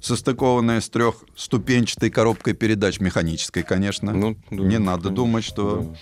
состыкованная 0.00 0.80
с 0.80 0.88
трехступенчатой 0.88 2.10
коробкой 2.10 2.54
передач 2.54 3.00
механической, 3.00 3.64
конечно. 3.64 4.12
Ну, 4.12 4.36
да, 4.50 4.56
Не 4.56 4.78
надо 4.78 5.04
конечно, 5.04 5.16
думать, 5.16 5.44
что... 5.44 5.78
да. 5.80 5.98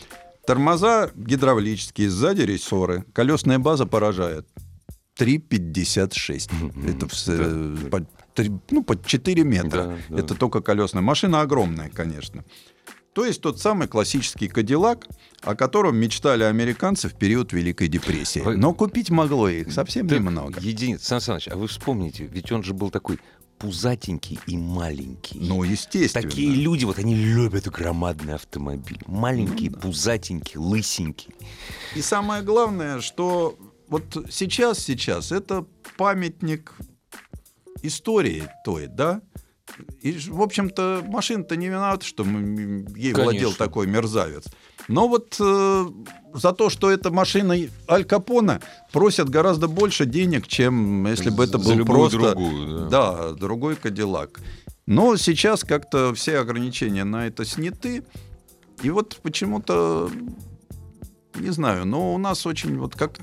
Тормоза 0.46 1.10
гидравлические, 1.14 2.10
сзади 2.10 2.42
рессоры. 2.42 3.04
Колесная 3.14 3.58
база 3.58 3.86
поражает. 3.86 4.46
3,56. 5.18 6.50
Это 6.88 7.08
в 7.08 7.14
с- 7.14 7.28
э, 7.28 7.88
по 7.90 8.06
ну, 8.70 8.82
под 8.82 9.06
4 9.06 9.44
метра. 9.44 9.82
Да, 9.84 9.96
да. 10.08 10.18
Это 10.18 10.34
только 10.34 10.60
колесная. 10.60 11.02
Машина 11.02 11.40
огромная, 11.42 11.88
конечно. 11.88 12.44
То 13.12 13.24
есть 13.24 13.40
тот 13.40 13.60
самый 13.60 13.86
классический 13.86 14.48
Кадиллак, 14.48 15.06
о 15.42 15.54
котором 15.54 15.96
мечтали 15.96 16.42
американцы 16.42 17.08
в 17.08 17.14
период 17.14 17.52
Великой 17.52 17.86
депрессии. 17.86 18.40
Вы- 18.40 18.56
Но 18.56 18.74
купить 18.74 19.10
могло 19.10 19.48
их 19.48 19.72
совсем 19.72 20.08
Так, 20.08 20.18
немного. 20.18 20.60
Единиц. 20.60 21.04
Сан 21.04 21.20
Саныч, 21.20 21.46
а 21.48 21.54
вы 21.56 21.68
вспомните, 21.68 22.24
ведь 22.24 22.50
он 22.50 22.64
же 22.64 22.74
был 22.74 22.90
такой 22.90 23.20
пузатенький 23.58 24.40
и 24.48 24.56
маленький. 24.56 25.38
Ну, 25.38 25.62
естественно. 25.62 26.22
Такие 26.28 26.52
люди, 26.56 26.84
вот 26.84 26.98
они 26.98 27.14
любят 27.14 27.68
громадный 27.68 28.34
автомобиль. 28.34 28.98
Маленький, 29.06 29.70
Ну 29.70 29.78
пузатенький, 29.78 30.58
лысенький. 30.58 31.32
И 31.94 32.02
самое 32.02 32.42
главное, 32.42 33.00
что 33.00 33.56
вот 33.88 34.26
сейчас, 34.30 34.78
сейчас 34.78 35.32
это 35.32 35.66
памятник 35.96 36.74
истории 37.82 38.44
той, 38.64 38.86
да? 38.86 39.20
И, 40.00 40.12
в 40.28 40.42
общем-то, 40.42 41.02
машина-то 41.06 41.56
не 41.56 41.66
виновата, 41.66 42.04
что 42.04 42.24
ей 42.24 43.12
владел 43.12 43.50
Конечно. 43.50 43.54
такой 43.54 43.86
мерзавец. 43.86 44.44
Но 44.88 45.08
вот 45.08 45.36
э, 45.40 45.86
за 46.34 46.52
то, 46.52 46.68
что 46.68 46.90
эта 46.90 47.10
машина 47.10 47.56
Аль 47.88 48.04
Капона, 48.04 48.60
просят 48.92 49.30
гораздо 49.30 49.66
больше 49.66 50.04
денег, 50.04 50.46
чем 50.46 51.06
если 51.06 51.30
бы 51.30 51.44
это 51.44 51.58
За 51.58 51.74
был 51.74 51.84
просто... 51.86 52.18
другую, 52.18 52.88
да. 52.88 53.12
Да, 53.12 53.32
другой 53.32 53.76
Кадиллак. 53.76 54.40
Но 54.86 55.16
сейчас 55.16 55.64
как-то 55.64 56.12
все 56.14 56.38
ограничения 56.38 57.04
на 57.04 57.26
это 57.26 57.44
сняты. 57.44 58.04
И 58.82 58.90
вот 58.90 59.18
почему-то, 59.22 60.10
не 61.36 61.50
знаю, 61.50 61.86
но 61.86 62.14
у 62.14 62.18
нас 62.18 62.46
очень 62.46 62.78
вот 62.78 62.94
как... 62.94 63.18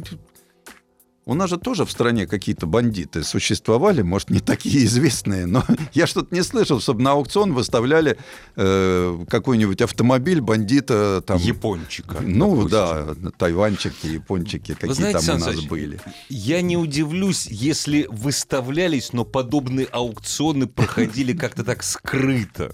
У 1.24 1.36
нас 1.36 1.52
же 1.52 1.58
тоже 1.58 1.86
в 1.86 1.92
стране 1.92 2.26
какие-то 2.26 2.66
бандиты 2.66 3.24
существовали, 3.24 4.02
может, 4.02 4.32
не 4.32 4.40
такие 4.40 4.86
известные, 4.86 5.46
но 5.46 5.64
я 5.94 6.08
что-то 6.08 6.34
не 6.34 6.42
слышал, 6.42 6.82
чтобы 6.82 7.04
на 7.04 7.12
аукцион 7.12 7.54
выставляли 7.54 8.18
э, 8.56 9.26
какой-нибудь 9.30 9.82
автомобиль 9.82 10.42
бандита 10.42 11.22
там... 11.22 11.38
Япончика. 11.38 12.18
Ну 12.22 12.68
допустим. 12.68 13.24
да, 13.24 13.32
тайванчики, 13.38 14.08
япончики, 14.08 14.74
какие 14.74 14.94
знаете, 14.94 15.20
там 15.28 15.36
у 15.36 15.40
нас 15.40 15.54
Саныч, 15.54 15.70
были. 15.70 16.00
Я 16.30 16.62
не 16.62 16.76
удивлюсь, 16.76 17.46
если 17.46 18.08
выставлялись, 18.10 19.14
но 19.14 19.24
подобные 19.24 19.86
аукционы 19.92 20.66
проходили 20.66 21.34
как-то 21.34 21.64
так 21.64 21.84
скрыто. 21.84 22.74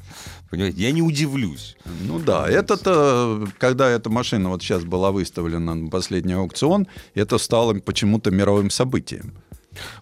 Понимаете, 0.50 0.82
я 0.82 0.91
не 0.91 1.02
удивлюсь. 1.02 1.76
Ну 2.02 2.20
да, 2.20 2.48
это-то, 2.48 3.48
когда 3.58 3.89
эта 3.89 4.10
машина 4.10 4.50
вот 4.50 4.62
сейчас 4.62 4.84
была 4.86 5.12
выставлена 5.12 5.76
на 5.76 5.89
последний 5.89 6.34
аукцион, 6.34 6.88
это 7.16 7.38
стало 7.38 7.74
почему-то 7.74 8.32
мировым 8.32 8.70
событием. 8.70 9.34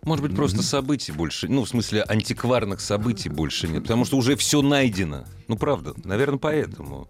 Может 0.04 0.24
быть, 0.24 0.36
просто 0.36 0.64
событий 0.64 1.12
больше, 1.12 1.48
ну, 1.48 1.66
в 1.66 1.70
смысле, 1.70 2.04
антикварных 2.04 2.80
событий 2.80 3.30
больше 3.30 3.68
нет, 3.68 3.84
потому 3.84 4.06
что 4.06 4.18
уже 4.18 4.36
все 4.36 4.62
найдено. 4.62 5.26
Ну, 5.48 5.58
правда, 5.58 5.94
наверное, 6.04 6.40
поэтому. 6.40 7.10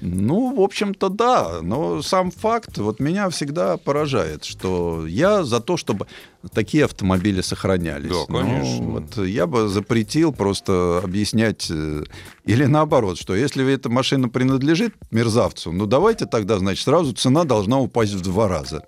Ну, 0.00 0.54
в 0.54 0.60
общем-то, 0.60 1.08
да, 1.08 1.60
но 1.62 2.02
сам 2.02 2.30
факт 2.30 2.78
вот 2.78 3.00
меня 3.00 3.28
всегда 3.30 3.76
поражает, 3.76 4.44
что 4.44 5.06
я 5.06 5.42
за 5.44 5.60
то, 5.60 5.76
чтобы 5.76 6.06
такие 6.52 6.84
автомобили 6.84 7.40
сохранялись. 7.40 8.10
Да, 8.10 8.24
Ну, 8.28 8.38
конечно. 8.40 8.84
вот 8.84 9.26
я 9.26 9.46
бы 9.46 9.68
запретил 9.68 10.32
просто 10.32 11.00
объяснять, 11.02 11.68
э, 11.70 12.04
или 12.44 12.64
наоборот, 12.66 13.18
что 13.18 13.34
если 13.34 13.66
эта 13.72 13.88
машина 13.88 14.28
принадлежит 14.28 14.94
мерзавцу, 15.10 15.72
ну 15.72 15.86
давайте 15.86 16.26
тогда, 16.26 16.58
значит, 16.58 16.84
сразу 16.84 17.12
цена 17.12 17.44
должна 17.44 17.78
упасть 17.80 18.12
в 18.12 18.20
два 18.20 18.48
раза. 18.48 18.82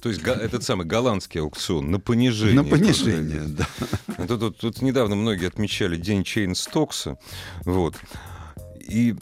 То 0.00 0.08
есть 0.08 0.22
этот 0.22 0.64
самый 0.64 0.84
голландский 0.86 1.40
аукцион 1.42 1.90
на 1.90 2.00
понижение. 2.00 2.56
На 2.56 2.64
понижение, 2.64 3.42
да. 3.46 3.66
Тут, 4.26 4.40
тут- 4.40 4.58
тут 4.58 4.82
недавно 4.82 5.14
многие 5.14 5.46
отмечали 5.46 5.96
день 5.96 6.24
Чейн 6.24 6.54
Стокса. 6.56 7.18
Вот. 7.64 7.94
И 8.80 9.14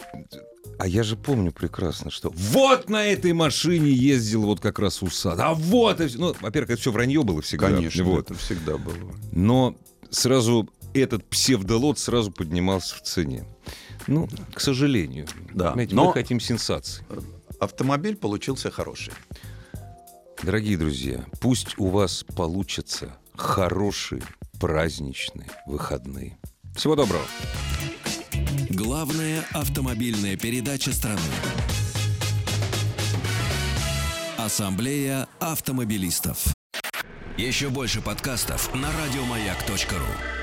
а 0.81 0.87
я 0.87 1.03
же 1.03 1.15
помню 1.15 1.53
прекрасно, 1.53 2.11
что 2.11 2.31
вот 2.35 2.89
на 2.89 3.05
этой 3.05 3.35
машине 3.35 3.91
ездил 3.91 4.45
вот 4.45 4.61
как 4.61 4.79
раз 4.79 5.03
Усад. 5.03 5.39
А 5.39 5.53
вот... 5.53 6.01
Ну, 6.15 6.35
во-первых, 6.41 6.71
это 6.71 6.81
все 6.81 6.91
вранье 6.91 7.23
было 7.23 7.43
всегда. 7.43 7.67
Конечно, 7.69 8.03
Вот. 8.05 8.31
это 8.31 8.39
всегда 8.41 8.79
было. 8.79 9.13
Но 9.31 9.77
сразу 10.09 10.71
этот 10.95 11.29
псевдолот 11.29 11.99
сразу 11.99 12.33
поднимался 12.33 12.95
в 12.97 13.03
цене. 13.03 13.45
Ну, 14.07 14.27
к 14.55 14.61
сожалению. 14.61 15.27
Да, 15.53 15.73
Понимаете, 15.73 15.95
но- 15.95 16.07
Мы 16.07 16.13
хотим 16.15 16.41
сенсаций. 16.41 17.05
Автомобиль 17.61 18.17
получился 18.17 18.71
хороший. 18.71 19.13
Дорогие 20.43 20.79
друзья, 20.79 21.27
пусть 21.43 21.79
у 21.79 21.89
вас 21.89 22.25
получатся 22.35 23.15
хорошие 23.37 24.23
праздничные 24.59 25.51
выходные. 25.67 26.39
Всего 26.75 26.97
доброго. 26.97 27.25
Главная 28.83 29.45
автомобильная 29.53 30.39
передача 30.39 30.91
страны. 30.95 31.21
Ассамблея 34.39 35.29
автомобилистов. 35.39 36.47
Еще 37.37 37.69
больше 37.69 38.01
подкастов 38.01 38.75
на 38.75 38.89
радиомаяк.ру. 38.91 40.40